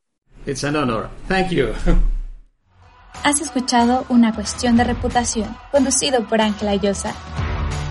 It's 0.45 0.63
an 0.63 0.75
honor. 0.75 1.09
Thank 1.27 1.51
you. 1.51 1.73
Has 3.23 3.41
escuchado 3.41 4.05
una 4.09 4.33
cuestión 4.33 4.75
de 4.75 4.83
reputación, 4.83 5.55
conducido 5.71 6.27
por 6.27 6.41
Ángel 6.41 6.67
Alloza. 6.67 7.13